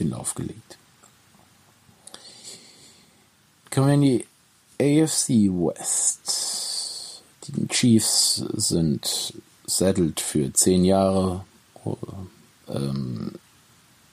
den 0.01 0.11
Lauf 0.11 0.35
gelegt. 0.35 0.77
Kommen 3.73 3.87
wir 3.87 3.95
in 3.95 4.01
die 4.03 4.27
AFC 4.81 5.29
West. 5.51 7.23
Die 7.49 7.67
Chiefs 7.69 8.45
sind 8.55 9.35
settled 9.67 10.21
für 10.21 10.53
zehn 10.53 10.85
Jahre. 10.85 11.45
Ähm, 12.69 13.33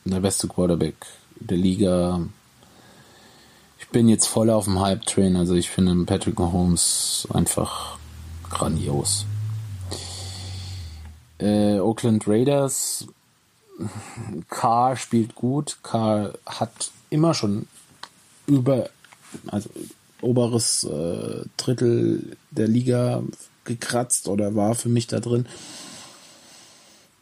der 0.06 0.20
beste 0.20 0.48
Quarterback 0.48 0.96
der 1.36 1.58
Liga. 1.58 2.22
Ich 3.80 3.88
bin 3.90 4.08
jetzt 4.08 4.28
voll 4.28 4.50
auf 4.50 4.66
dem 4.66 4.80
Hype-Train. 4.80 5.36
Also 5.36 5.56
ich 5.56 5.70
finde 5.70 6.06
Patrick 6.06 6.40
Mahomes 6.40 7.28
einfach 7.32 7.98
grandios 8.50 9.26
äh, 11.40 11.80
Oakland 11.80 12.28
Raiders. 12.28 13.08
Carr 14.50 14.96
spielt 14.98 15.36
gut. 15.36 15.78
Carr 15.84 16.34
hat 16.46 16.92
immer 17.10 17.34
schon 17.34 17.68
über, 18.46 18.90
also 19.48 19.70
oberes 20.22 20.84
äh, 20.84 21.44
Drittel 21.58 22.38
der 22.52 22.68
Liga 22.68 23.24
gekratzt 23.64 24.28
oder 24.28 24.56
war 24.56 24.76
für 24.76 24.90
mich 24.90 25.08
da 25.08 25.20
drin. 25.20 25.46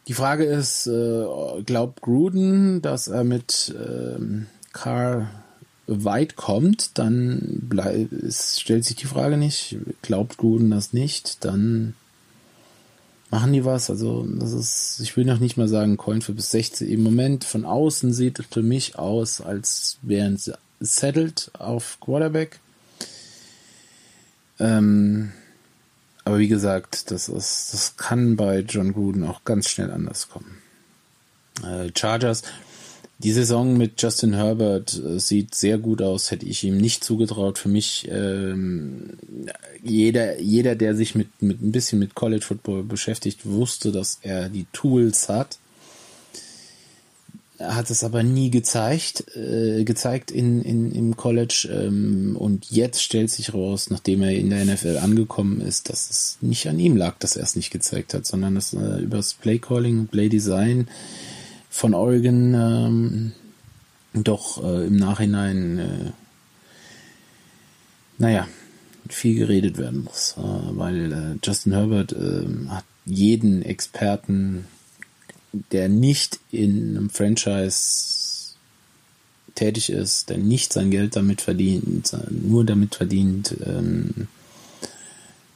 Die 0.08 0.14
Frage 0.14 0.44
ist, 0.44 0.86
äh, 0.86 1.26
glaubt 1.66 2.00
Gruden, 2.00 2.80
dass 2.80 3.08
er 3.08 3.24
mit 3.24 3.74
ähm, 3.78 4.46
Carr 4.72 5.28
weit 5.86 6.36
kommt? 6.36 6.98
Dann 6.98 7.58
bleib, 7.62 8.12
es 8.12 8.60
stellt 8.60 8.84
sich 8.84 8.96
die 8.96 9.06
Frage 9.06 9.36
nicht. 9.36 9.76
Glaubt 10.02 10.38
Gruden 10.38 10.70
das 10.70 10.92
nicht? 10.92 11.44
Dann 11.44 11.94
machen 13.30 13.52
die 13.52 13.64
was. 13.64 13.90
Also 13.90 14.26
das 14.38 14.52
ist, 14.52 15.00
ich 15.02 15.16
will 15.16 15.24
noch 15.24 15.40
nicht 15.40 15.56
mal 15.56 15.68
sagen 15.68 15.96
Coin 15.96 16.22
für 16.22 16.32
bis 16.32 16.50
16. 16.52 16.88
Im 16.88 17.02
Moment 17.02 17.44
von 17.44 17.64
außen 17.64 18.12
sieht 18.12 18.38
es 18.38 18.46
für 18.46 18.62
mich 18.62 18.98
aus, 18.98 19.40
als 19.40 19.98
wären 20.02 20.36
sie 20.36 20.56
settled 20.80 21.50
auf 21.58 21.98
Quarterback. 22.00 22.60
Ähm, 24.58 25.32
aber 26.24 26.38
wie 26.38 26.48
gesagt, 26.48 27.10
das 27.10 27.28
ist, 27.28 27.72
das 27.72 27.96
kann 27.96 28.36
bei 28.36 28.60
John 28.60 28.92
Gruden 28.92 29.24
auch 29.24 29.44
ganz 29.44 29.68
schnell 29.68 29.90
anders 29.90 30.28
kommen. 30.28 30.58
Äh, 31.64 31.90
Chargers 31.96 32.42
die 33.20 33.32
Saison 33.32 33.76
mit 33.76 34.00
Justin 34.00 34.34
Herbert 34.34 34.96
äh, 34.96 35.18
sieht 35.18 35.54
sehr 35.54 35.78
gut 35.78 36.02
aus, 36.02 36.30
hätte 36.30 36.46
ich 36.46 36.62
ihm 36.62 36.76
nicht 36.76 37.02
zugetraut. 37.02 37.58
Für 37.58 37.68
mich, 37.68 38.08
ähm, 38.10 39.18
jeder, 39.82 40.40
jeder, 40.40 40.76
der 40.76 40.94
sich 40.94 41.16
mit, 41.16 41.42
mit 41.42 41.60
ein 41.60 41.72
bisschen 41.72 41.98
mit 41.98 42.14
College 42.14 42.44
Football 42.44 42.84
beschäftigt, 42.84 43.44
wusste, 43.44 43.90
dass 43.90 44.20
er 44.22 44.48
die 44.48 44.66
Tools 44.72 45.28
hat. 45.28 45.58
Er 47.58 47.74
hat 47.74 47.90
es 47.90 48.04
aber 48.04 48.22
nie 48.22 48.50
gezeigt, 48.50 49.36
äh, 49.36 49.82
gezeigt 49.82 50.30
in, 50.30 50.62
in, 50.62 50.92
im 50.92 51.16
College. 51.16 51.68
Ähm, 51.72 52.36
und 52.38 52.70
jetzt 52.70 53.02
stellt 53.02 53.30
sich 53.30 53.52
raus, 53.52 53.90
nachdem 53.90 54.22
er 54.22 54.30
in 54.30 54.50
der 54.50 54.64
NFL 54.64 54.98
angekommen 54.98 55.60
ist, 55.60 55.90
dass 55.90 56.08
es 56.08 56.38
nicht 56.40 56.68
an 56.68 56.78
ihm 56.78 56.96
lag, 56.96 57.18
dass 57.18 57.34
er 57.34 57.42
es 57.42 57.56
nicht 57.56 57.70
gezeigt 57.70 58.14
hat, 58.14 58.26
sondern 58.26 58.54
dass 58.54 58.74
äh, 58.74 59.00
übers 59.00 59.34
Play 59.34 59.58
Calling, 59.58 60.06
Play 60.06 60.28
Design 60.28 60.86
von 61.68 61.94
Oregon 61.94 62.54
ähm, 62.54 63.32
doch 64.14 64.62
äh, 64.62 64.86
im 64.86 64.96
Nachhinein, 64.96 65.78
äh, 65.78 66.12
naja, 68.18 68.46
viel 69.08 69.36
geredet 69.36 69.78
werden 69.78 70.04
muss, 70.04 70.36
äh, 70.38 70.78
weil 70.78 71.12
äh, 71.12 71.38
Justin 71.44 71.72
Herbert 71.72 72.12
äh, 72.12 72.46
hat 72.68 72.84
jeden 73.04 73.62
Experten, 73.62 74.66
der 75.52 75.88
nicht 75.88 76.40
in 76.50 76.96
einem 76.96 77.10
Franchise 77.10 78.54
tätig 79.54 79.90
ist, 79.90 80.30
der 80.30 80.38
nicht 80.38 80.72
sein 80.72 80.90
Geld 80.90 81.16
damit 81.16 81.40
verdient, 81.40 82.16
nur 82.30 82.64
damit 82.64 82.94
verdient, 82.94 83.56
ähm, 83.64 84.28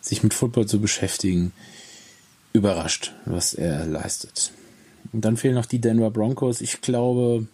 sich 0.00 0.22
mit 0.22 0.34
Football 0.34 0.66
zu 0.66 0.80
beschäftigen, 0.80 1.52
überrascht, 2.52 3.12
was 3.24 3.54
er 3.54 3.86
leistet. 3.86 4.52
Und 5.12 5.24
dann 5.24 5.36
fehlen 5.36 5.54
noch 5.54 5.66
die 5.66 5.78
Denver 5.78 6.10
Broncos. 6.10 6.60
Ich 6.60 6.80
glaube, 6.80 7.46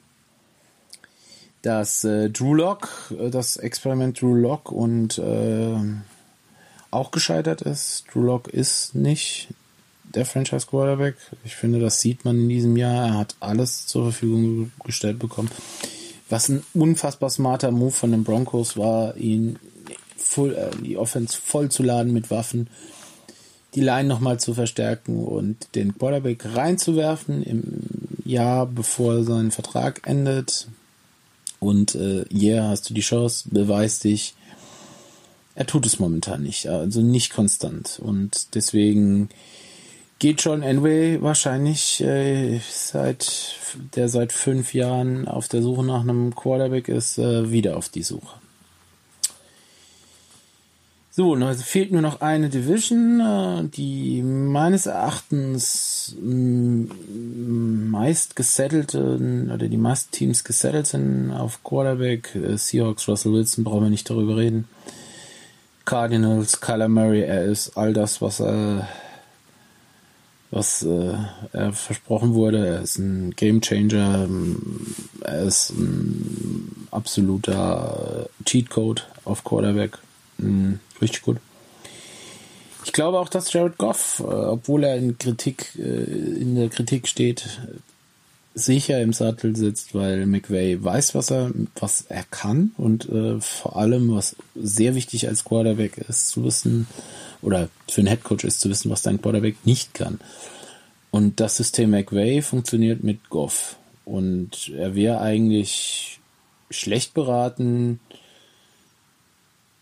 dass 1.63 2.05
äh, 2.05 2.31
Drew 2.31 2.55
Lock, 2.55 3.13
äh, 3.19 3.31
das 3.31 3.57
Experiment 3.57 4.21
Drew 4.21 4.35
Lock 4.35 4.73
und 4.73 5.19
äh, 5.19 5.77
auch 6.91 7.11
gescheitert 7.11 7.63
ist. 7.63 8.05
Drew 8.13 8.23
Lock 8.23 8.49
ist 8.49 8.95
nicht 8.95 9.49
der 10.15 10.25
Franchise 10.25 10.67
Quarterback. 10.67 11.17
Ich 11.45 11.57
finde, 11.57 11.81
das 11.81 12.01
sieht 12.01 12.25
man 12.25 12.37
in 12.37 12.49
diesem 12.49 12.77
Jahr. 12.77 13.09
Er 13.09 13.19
hat 13.19 13.37
alles 13.41 13.87
zur 13.87 14.05
Verfügung 14.05 14.73
gestellt 14.85 15.19
bekommen. 15.19 15.51
Was 16.29 16.49
ein 16.49 16.63
unfassbar 16.75 17.31
smarter 17.31 17.71
Move 17.71 17.93
von 17.93 18.11
den 18.11 18.25
Broncos 18.25 18.77
war, 18.77 19.17
ihn 19.17 19.59
voll, 20.17 20.55
äh, 20.55 20.71
die 20.83 20.97
Offense 20.97 21.39
voll 21.39 21.71
zu 21.71 21.83
laden 21.83 22.13
mit 22.13 22.31
Waffen 22.31 22.69
die 23.75 23.81
Line 23.81 24.09
nochmal 24.09 24.41
zu 24.41 24.55
verstärken 24.55 25.25
und 25.25 25.75
den 25.75 25.97
Quarterback 25.97 26.45
reinzuwerfen 26.55 27.43
im 27.43 27.63
Jahr, 28.25 28.67
bevor 28.67 29.25
sein 29.25 29.51
Vertrag 29.51 30.07
endet. 30.07 30.69
Und 31.61 31.95
äh, 31.95 32.25
yeah, 32.33 32.69
hast 32.69 32.89
du 32.89 32.95
die 32.95 33.03
Chance, 33.03 33.49
beweis 33.51 34.01
dich. 34.01 34.35
Er 35.55 35.67
tut 35.67 35.87
es 35.87 35.99
momentan 35.99 36.43
nicht, 36.43 36.69
also 36.69 37.03
nicht 37.03 37.33
konstant. 37.33 37.99
Und 38.01 38.55
deswegen 38.55 39.29
geht 40.19 40.43
John 40.43 40.63
Enway 40.63 41.23
wahrscheinlich 41.23 42.01
äh, 42.01 42.61
seit 42.71 43.57
der 43.95 44.09
seit 44.09 44.33
fünf 44.33 44.75
Jahren 44.75 45.29
auf 45.29 45.49
der 45.49 45.63
Suche 45.63 45.85
nach 45.85 46.01
einem 46.01 46.35
Quarterback 46.35 46.89
ist, 46.89 47.19
äh, 47.19 47.51
wieder 47.51 47.77
auf 47.77 47.89
die 47.89 48.03
Suche. 48.03 48.39
So, 51.19 51.35
also 51.35 51.65
fehlt 51.65 51.91
nur 51.91 52.01
noch 52.01 52.21
eine 52.21 52.49
Division, 52.49 53.19
äh, 53.19 53.65
die 53.65 54.23
meines 54.23 54.87
Erachtens 54.87 56.15
meist 57.91 58.37
gesettelten 58.37 59.51
oder 59.51 59.67
die 59.67 59.77
meisten 59.77 60.13
Teams 60.13 60.45
gesettelt 60.45 60.87
sind 60.87 61.33
auf 61.33 61.65
Quarterback. 61.65 62.37
Äh, 62.37 62.57
Seahawks, 62.57 63.09
Russell 63.09 63.33
Wilson, 63.33 63.65
brauchen 63.65 63.83
wir 63.83 63.91
nicht 63.91 64.09
darüber 64.09 64.37
reden. 64.37 64.69
Cardinals, 65.85 66.61
Kyler 66.61 66.87
Murray, 66.87 67.23
er 67.23 67.47
ist 67.47 67.77
all 67.77 67.93
das, 67.93 68.23
was 68.23 68.39
er, 68.39 68.87
was 70.51 70.83
äh, 70.83 71.15
er 71.53 71.73
versprochen 71.73 72.35
wurde. 72.35 72.67
Er 72.67 72.83
ist 72.83 72.99
ein 72.99 73.35
Gamechanger. 73.37 74.29
Er 75.23 75.43
ist 75.43 75.71
ein 75.71 76.87
absoluter 76.91 78.29
Cheatcode 78.45 79.07
auf 79.25 79.45
Quarterback. 79.45 79.99
Mhm, 80.39 80.81
richtig 81.01 81.23
gut. 81.23 81.39
Ich 82.85 82.93
glaube 82.93 83.19
auch, 83.19 83.29
dass 83.29 83.53
Jared 83.53 83.77
Goff, 83.77 84.21
äh, 84.21 84.25
obwohl 84.25 84.85
er 84.85 84.97
in 84.97 85.19
Kritik, 85.19 85.73
äh, 85.79 85.83
in 85.83 86.55
der 86.55 86.71
Kritik 86.71 87.07
steht, 87.07 87.61
sicher 88.55 89.01
im 89.01 89.13
Sattel 89.13 89.55
sitzt, 89.57 89.95
weil 89.95 90.27
McVay 90.27 90.83
weiß, 90.83 91.15
was 91.15 91.31
er, 91.31 91.51
was 91.79 92.07
er 92.09 92.25
kann 92.31 92.73
und 92.77 93.09
äh, 93.09 93.41
vor 93.41 93.77
allem, 93.77 94.15
was 94.15 94.37
sehr 94.55 94.95
wichtig 94.95 95.29
als 95.29 95.45
Quarterback 95.45 95.99
ist, 95.99 96.29
zu 96.29 96.45
wissen, 96.45 96.87
oder 97.43 97.69
für 97.89 98.01
einen 98.01 98.09
Headcoach 98.09 98.45
ist 98.45 98.61
zu 98.61 98.69
wissen, 98.69 98.91
was 98.91 99.03
dein 99.03 99.21
Quarterback 99.21 99.57
nicht 99.65 99.95
kann. 99.95 100.21
Und 101.11 101.41
das 101.41 101.57
System 101.57 101.91
McVay 101.91 102.43
funktioniert 102.43 103.03
mit 103.03 103.31
Goff. 103.31 103.77
Und 104.05 104.71
er 104.77 104.95
wäre 104.95 105.21
eigentlich 105.21 106.21
schlecht 106.71 107.15
beraten, 107.15 108.01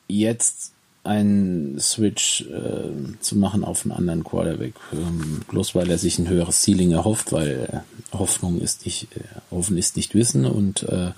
jetzt 0.09 0.73
einen 1.07 1.79
Switch 1.81 2.43
äh, 2.43 3.21
zu 3.21 3.37
machen 3.37 3.65
auf 3.65 3.85
einen 3.85 3.93
anderen 3.93 4.25
Quarterback, 4.25 4.75
ähm, 4.93 5.43
bloß 5.49 5.75
weil 5.75 5.89
er 5.89 5.99
sich 5.99 6.19
ein 6.19 6.29
höheres 6.29 6.63
Ceiling 6.63 6.93
erhofft, 6.93 7.33
weil 7.33 7.85
äh, 8.13 8.17
Hoffnung 8.17 8.61
ist 8.61 8.85
nicht, 8.85 9.09
äh, 9.17 9.21
Hoffen 9.51 9.79
ist 9.79 9.97
nicht 9.97 10.15
Wissen 10.15 10.45
und 10.45 10.83
äh, 10.85 11.13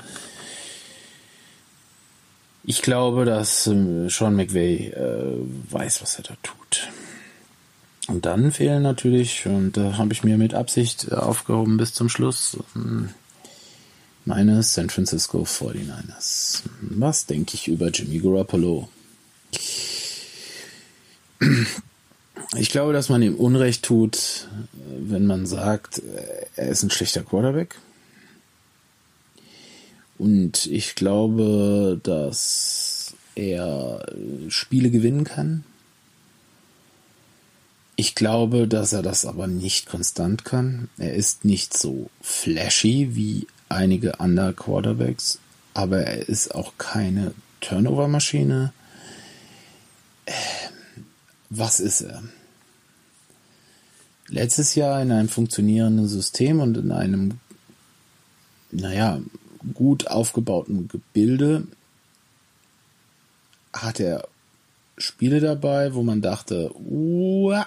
ich 2.69 2.83
glaube, 2.83 3.25
dass 3.25 3.67
äh, 3.67 4.11
Sean 4.11 4.37
McVay 4.37 4.89
äh, 4.89 5.73
weiß, 5.73 6.03
was 6.03 6.17
er 6.19 6.25
da 6.25 6.35
tut. 6.43 6.89
Und 8.09 8.27
dann 8.27 8.53
fehlen 8.53 8.83
natürlich, 8.83 9.47
und 9.47 9.79
da 9.79 9.97
habe 9.97 10.13
ich 10.13 10.23
mir 10.23 10.37
mit 10.37 10.53
Absicht 10.53 11.11
aufgehoben 11.11 11.79
bis 11.79 11.95
zum 11.95 12.11
Schluss, 12.11 12.59
ähm, 12.77 13.09
meine 14.27 14.63
San 14.63 14.91
Francisco 14.91 15.45
49ers. 15.45 16.65
Was 16.83 17.25
denke 17.25 17.55
ich 17.55 17.69
über 17.69 17.89
Jimmy 17.89 18.19
Garoppolo? 18.19 18.91
Ich 22.59 22.69
glaube, 22.69 22.93
dass 22.93 23.09
man 23.09 23.23
ihm 23.23 23.37
Unrecht 23.37 23.83
tut, 23.83 24.47
wenn 24.73 25.25
man 25.25 25.47
sagt, 25.47 26.03
er 26.57 26.69
ist 26.69 26.83
ein 26.83 26.91
schlechter 26.91 27.23
Quarterback. 27.23 27.77
Und 30.19 30.67
ich 30.67 30.95
glaube, 30.95 32.01
dass 32.03 33.15
er 33.35 34.05
Spiele 34.49 34.91
gewinnen 34.91 35.25
kann. 35.25 35.65
Ich 37.95 38.15
glaube, 38.15 38.69
dass 38.69 38.93
er 38.93 39.03
das 39.03 39.25
aber 39.25 39.47
nicht 39.47 39.87
konstant 39.87 40.45
kann. 40.45 40.89
Er 40.99 41.15
ist 41.15 41.45
nicht 41.45 41.77
so 41.77 42.11
flashy 42.21 43.11
wie 43.15 43.47
einige 43.69 44.21
andere 44.21 44.55
Quarterbacks, 44.55 45.39
aber 45.75 46.03
er 46.03 46.29
ist 46.29 46.55
auch 46.55 46.75
keine 46.79 47.35
Turnover-Maschine. 47.61 48.73
Was 51.51 51.81
ist 51.81 52.03
er? 52.03 52.23
Letztes 54.29 54.75
Jahr 54.75 55.01
in 55.01 55.11
einem 55.11 55.29
funktionierenden 55.29 56.07
System 56.07 56.61
und 56.61 56.77
in 56.77 56.93
einem, 56.93 57.41
naja, 58.71 59.21
gut 59.75 60.09
aufgebauten 60.09 60.89
Gebilde 60.89 61.67
hat 63.73 64.01
er 64.01 64.27
Spiele 64.97 65.41
dabei, 65.41 65.95
wo 65.95 66.03
man 66.03 66.21
dachte, 66.21 66.73
Uah, 66.75 67.67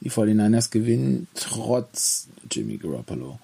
die 0.00 0.10
49ers 0.10 0.70
gewinnen 0.70 1.28
trotz 1.34 2.28
Jimmy 2.50 2.76
Garoppolo. 2.76 3.38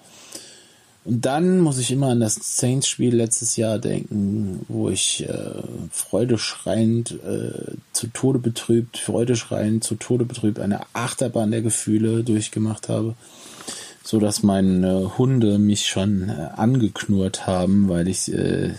Und 1.03 1.25
dann 1.25 1.59
muss 1.59 1.79
ich 1.79 1.91
immer 1.91 2.09
an 2.09 2.19
das 2.19 2.35
Saints-Spiel 2.35 3.15
letztes 3.15 3.55
Jahr 3.55 3.79
denken, 3.79 4.63
wo 4.67 4.89
ich 4.89 5.27
äh, 5.27 5.63
freudeschreiend 5.91 7.11
äh, 7.23 7.73
zu 7.91 8.07
Tode 8.07 8.37
betrübt, 8.37 8.97
freudeschreiend 8.97 9.83
zu 9.83 9.95
Tode 9.95 10.25
betrübt 10.25 10.59
eine 10.59 10.81
Achterbahn 10.93 11.49
der 11.49 11.63
Gefühle 11.63 12.23
durchgemacht 12.23 12.87
habe, 12.87 13.15
so 14.03 14.19
dass 14.19 14.43
meine 14.43 15.17
Hunde 15.17 15.59
mich 15.59 15.87
schon 15.87 16.29
äh, 16.29 16.49
angeknurrt 16.55 17.47
haben, 17.47 17.89
weil 17.89 18.07
ich 18.07 18.31
äh, 18.33 18.73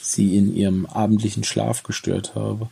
sie 0.00 0.36
in 0.36 0.54
ihrem 0.54 0.86
abendlichen 0.86 1.44
Schlaf 1.44 1.82
gestört 1.82 2.34
habe. 2.34 2.68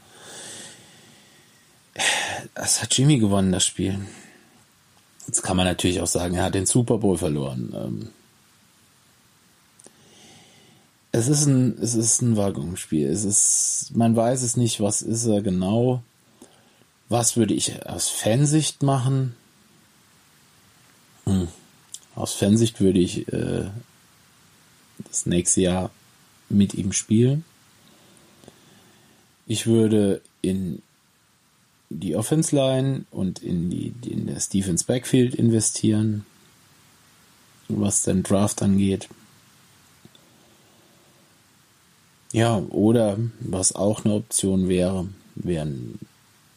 Das 2.54 2.82
hat 2.82 2.96
Jimmy 2.96 3.18
gewonnen, 3.18 3.52
das 3.52 3.66
Spiel. 3.66 3.98
Jetzt 5.26 5.42
kann 5.42 5.56
man 5.56 5.66
natürlich 5.66 6.00
auch 6.00 6.06
sagen, 6.06 6.36
er 6.36 6.44
hat 6.44 6.54
den 6.54 6.66
Super 6.66 6.98
Bowl 6.98 7.18
verloren. 7.18 7.74
Ähm, 7.74 8.08
es 11.12 11.28
ist 11.28 11.46
ein, 11.46 11.76
es 11.80 11.94
ist 11.94 12.22
ein 12.22 12.36
Wagungsspiel. 12.36 13.08
Es 13.08 13.24
ist, 13.24 13.90
man 13.94 14.14
weiß 14.14 14.42
es 14.42 14.56
nicht, 14.56 14.80
was 14.80 15.02
ist 15.02 15.26
er 15.26 15.42
genau. 15.42 16.02
Was 17.08 17.36
würde 17.36 17.54
ich 17.54 17.86
aus 17.86 18.08
Fansicht 18.08 18.82
machen? 18.82 19.34
Hm. 21.24 21.48
Aus 22.18 22.34
Fansicht 22.34 22.80
würde 22.80 22.98
ich 22.98 23.32
äh, 23.32 23.66
das 25.06 25.24
nächste 25.24 25.60
Jahr 25.60 25.90
mit 26.48 26.74
ihm 26.74 26.92
spielen. 26.92 27.44
Ich 29.46 29.68
würde 29.68 30.20
in 30.42 30.82
die 31.90 32.16
Offense 32.16 32.54
Line 32.56 33.04
und 33.12 33.38
in 33.38 33.70
die 33.70 33.94
in 34.04 34.26
das 34.26 34.48
Defense 34.48 34.84
Backfield 34.84 35.36
investieren, 35.36 36.26
was 37.68 38.02
den 38.02 38.24
Draft 38.24 38.62
angeht. 38.62 39.08
Ja, 42.32 42.58
oder 42.58 43.16
was 43.38 43.76
auch 43.76 44.04
eine 44.04 44.14
Option 44.14 44.68
wäre, 44.68 45.08
wären 45.36 46.00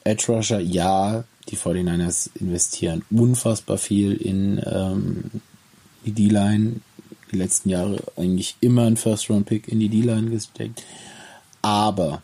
Edge 0.04 0.26
Rusher. 0.28 0.60
Ja, 0.60 1.24
die 1.50 1.56
49ers 1.56 2.32
investieren 2.34 3.06
unfassbar 3.12 3.78
viel 3.78 4.14
in 4.14 4.60
ähm, 4.66 5.42
die 6.06 6.12
D-Line. 6.12 6.82
Die 7.32 7.38
letzten 7.38 7.70
Jahre 7.70 8.04
eigentlich 8.18 8.56
immer 8.60 8.86
ein 8.86 8.98
First-Round-Pick 8.98 9.68
in 9.68 9.80
die 9.80 9.90
D-Line 9.90 10.30
gesteckt. 10.30 10.84
Aber 11.62 12.22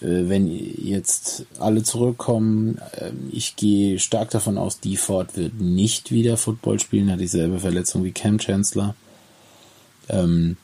äh, 0.00 0.28
wenn 0.28 0.48
jetzt 0.48 1.46
alle 1.58 1.82
zurückkommen, 1.82 2.78
äh, 2.96 3.12
ich 3.30 3.56
gehe 3.56 3.98
stark 3.98 4.30
davon 4.30 4.58
aus, 4.58 4.80
die 4.80 4.96
Ford 4.96 5.36
wird 5.36 5.60
nicht 5.60 6.10
wieder 6.10 6.36
Football 6.36 6.80
spielen, 6.80 7.10
hat 7.10 7.20
dieselbe 7.20 7.60
Verletzung 7.60 8.04
wie 8.04 8.12
Cam 8.12 8.38
Chancellor. 8.38 8.94
Ähm, 10.08 10.56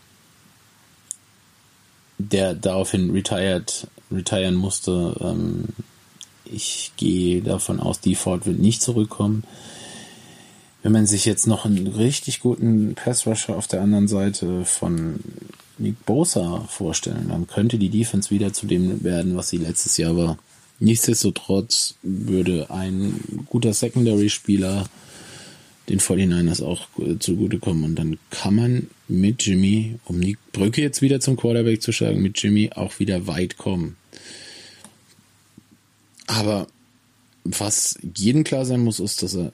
der 2.19 2.55
daraufhin 2.55 3.11
retired, 3.11 3.87
retiren 4.11 4.57
musste. 4.57 5.17
Ähm, 5.21 5.67
ich 6.45 6.93
gehe 6.97 7.43
davon 7.43 7.79
aus, 7.79 8.01
die 8.01 8.15
Ford 8.15 8.47
wird 8.47 8.59
nicht 8.59 8.83
zurückkommen. 8.83 9.45
Wenn 10.83 10.93
man 10.93 11.07
sich 11.07 11.25
jetzt 11.25 11.47
noch 11.47 11.65
einen 11.65 11.87
richtig 11.87 12.41
guten 12.41 12.95
Pass-Rusher 12.95 13.57
auf 13.57 13.67
der 13.67 13.83
anderen 13.83 14.09
Seite 14.09 14.65
von 14.65 15.21
Nick 15.77 16.05
Bosa 16.07 16.67
vorstellen, 16.69 17.29
dann 17.29 17.47
könnte 17.47 17.79
die 17.79 17.89
Defense 17.89 18.31
wieder 18.31 18.53
zu 18.53 18.67
dem 18.67 19.03
werden, 19.03 19.37
was 19.37 19.49
sie 19.49 19.59
letztes 19.59 19.97
Jahr 19.97 20.17
war. 20.17 20.39
Nichtsdestotrotz 20.81 21.95
würde 22.03 22.71
ein 22.71 23.45
guter 23.47 23.75
Secondary-Spieler 23.75 24.89
den 25.89 26.01
49ers 26.01 26.63
auch 26.63 26.87
äh, 26.99 27.19
zugutekommen. 27.19 27.85
Und 27.85 27.97
dann 27.97 28.19
kann 28.31 28.55
man 28.55 28.91
mit 29.09 29.45
Jimmy, 29.45 29.99
um 30.05 30.21
die 30.21 30.37
Brücke 30.53 30.83
jetzt 30.83 31.03
wieder 31.03 31.21
zum 31.21 31.37
Quarterback 31.37 31.83
zu 31.83 31.93
schlagen, 31.93 32.23
mit 32.23 32.41
Jimmy 32.41 32.71
auch 32.75 32.99
wieder 32.99 33.27
weit 33.27 33.57
kommen. 33.57 33.97
Aber 36.27 36.67
was 37.45 37.99
jedem 38.15 38.45
klar 38.45 38.67
sein 38.67 38.81
muss, 38.81 39.01
ist, 39.01 39.23
dass 39.23 39.35
er 39.35 39.53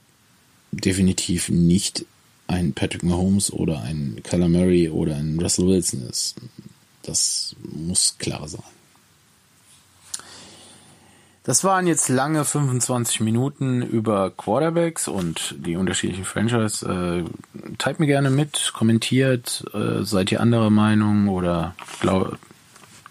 definitiv 0.80 1.48
nicht 1.48 2.06
ein 2.46 2.74
Patrick 2.74 3.02
Mahomes 3.02 3.52
oder 3.52 3.82
ein 3.82 4.20
Kyler 4.22 4.48
Murray 4.48 4.88
oder 4.88 5.16
ein 5.16 5.38
Russell 5.40 5.66
Wilson 5.66 6.08
ist. 6.08 6.36
Das 7.02 7.56
muss 7.62 8.16
klar 8.18 8.48
sein. 8.48 8.62
Das 11.44 11.62
waren 11.62 11.86
jetzt 11.86 12.08
lange 12.08 12.42
25 12.42 13.20
Minuten 13.20 13.82
über 13.82 14.30
Quarterbacks 14.30 15.08
und 15.08 15.54
die 15.58 15.76
unterschiedlichen 15.76 16.24
Franchise. 16.24 16.86
Äh, 16.86 17.24
teilt 17.76 18.00
mir 18.00 18.06
gerne 18.06 18.30
mit, 18.30 18.72
kommentiert, 18.74 19.62
äh, 19.74 20.04
seid 20.04 20.32
ihr 20.32 20.40
anderer 20.40 20.70
Meinung 20.70 21.28
oder 21.28 21.74
glaub, 22.00 22.38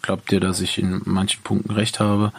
glaubt 0.02 0.32
ihr, 0.32 0.40
dass 0.40 0.60
ich 0.60 0.78
in 0.78 1.00
manchen 1.04 1.44
Punkten 1.44 1.70
recht 1.70 2.00
habe? 2.00 2.32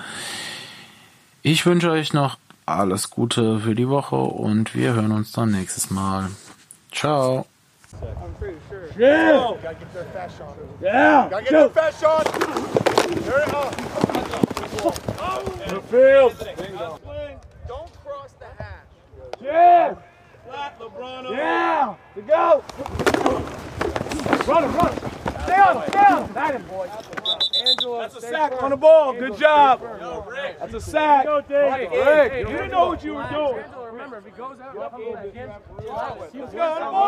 Ich 1.43 1.65
wünsche 1.65 1.91
euch 1.91 2.11
noch 2.11 2.39
alles 2.65 3.09
Gute 3.09 3.59
für 3.59 3.75
die 3.75 3.89
Woche 3.89 4.15
und 4.15 4.75
wir 4.75 4.93
hören 4.93 5.11
uns 5.11 5.31
dann 5.31 5.51
nächstes 5.51 5.91
Mal. 5.91 6.29
Ciao. 6.91 7.45
Yeah. 8.97 9.53
Gotta 9.61 9.73
get 9.73 9.93
their 9.93 10.05
fast 10.05 10.37
shot. 10.37 10.55
Yeah. 10.81 11.29
Gotta 11.29 11.43
get 11.43 11.51
their 11.51 11.69
fast 11.69 12.01
shot. 12.01 12.27
Hurry 13.25 13.43
up. 13.51 13.75
The 15.67 15.81
field. 15.89 16.33
Don't 17.67 17.91
cross 18.03 18.33
the 18.39 18.45
hash. 18.57 18.87
Yeah. 19.41 19.95
Flat, 20.45 20.79
LeBron. 20.79 21.31
Yeah. 21.31 21.95
To 22.15 22.21
go. 22.21 22.63
Run 24.47 24.63
him, 24.63 24.75
run 24.75 24.93
him. 24.93 25.24
Stay 25.45 25.59
on 25.59 25.75
him, 25.75 25.89
stay 25.89 25.99
on 25.99 26.23
him. 26.23 26.33
That 26.33 26.55
him, 26.55 26.63
boy. 26.63 26.89
That's 27.99 28.15
a 28.15 28.21
sack 28.21 28.63
on 28.63 28.71
the 28.71 28.77
ball. 28.77 29.13
Good 29.13 29.37
job. 29.37 29.81
That's 30.59 30.73
a 30.73 30.81
sack. 30.81 31.25
Rick, 31.25 32.33
you 32.39 32.45
didn't 32.45 32.71
know 32.71 32.87
what 32.87 33.03
you 33.03 33.13
were 33.13 33.27
doing. 33.29 33.63
Remember, 33.91 34.17
if 34.17 34.25
he 34.25 34.31
goes 34.31 34.59
out, 34.59 34.75
Let's 34.75 34.93
go 36.53 36.61
on 36.61 36.79
the 36.79 36.91
ball. 36.91 37.05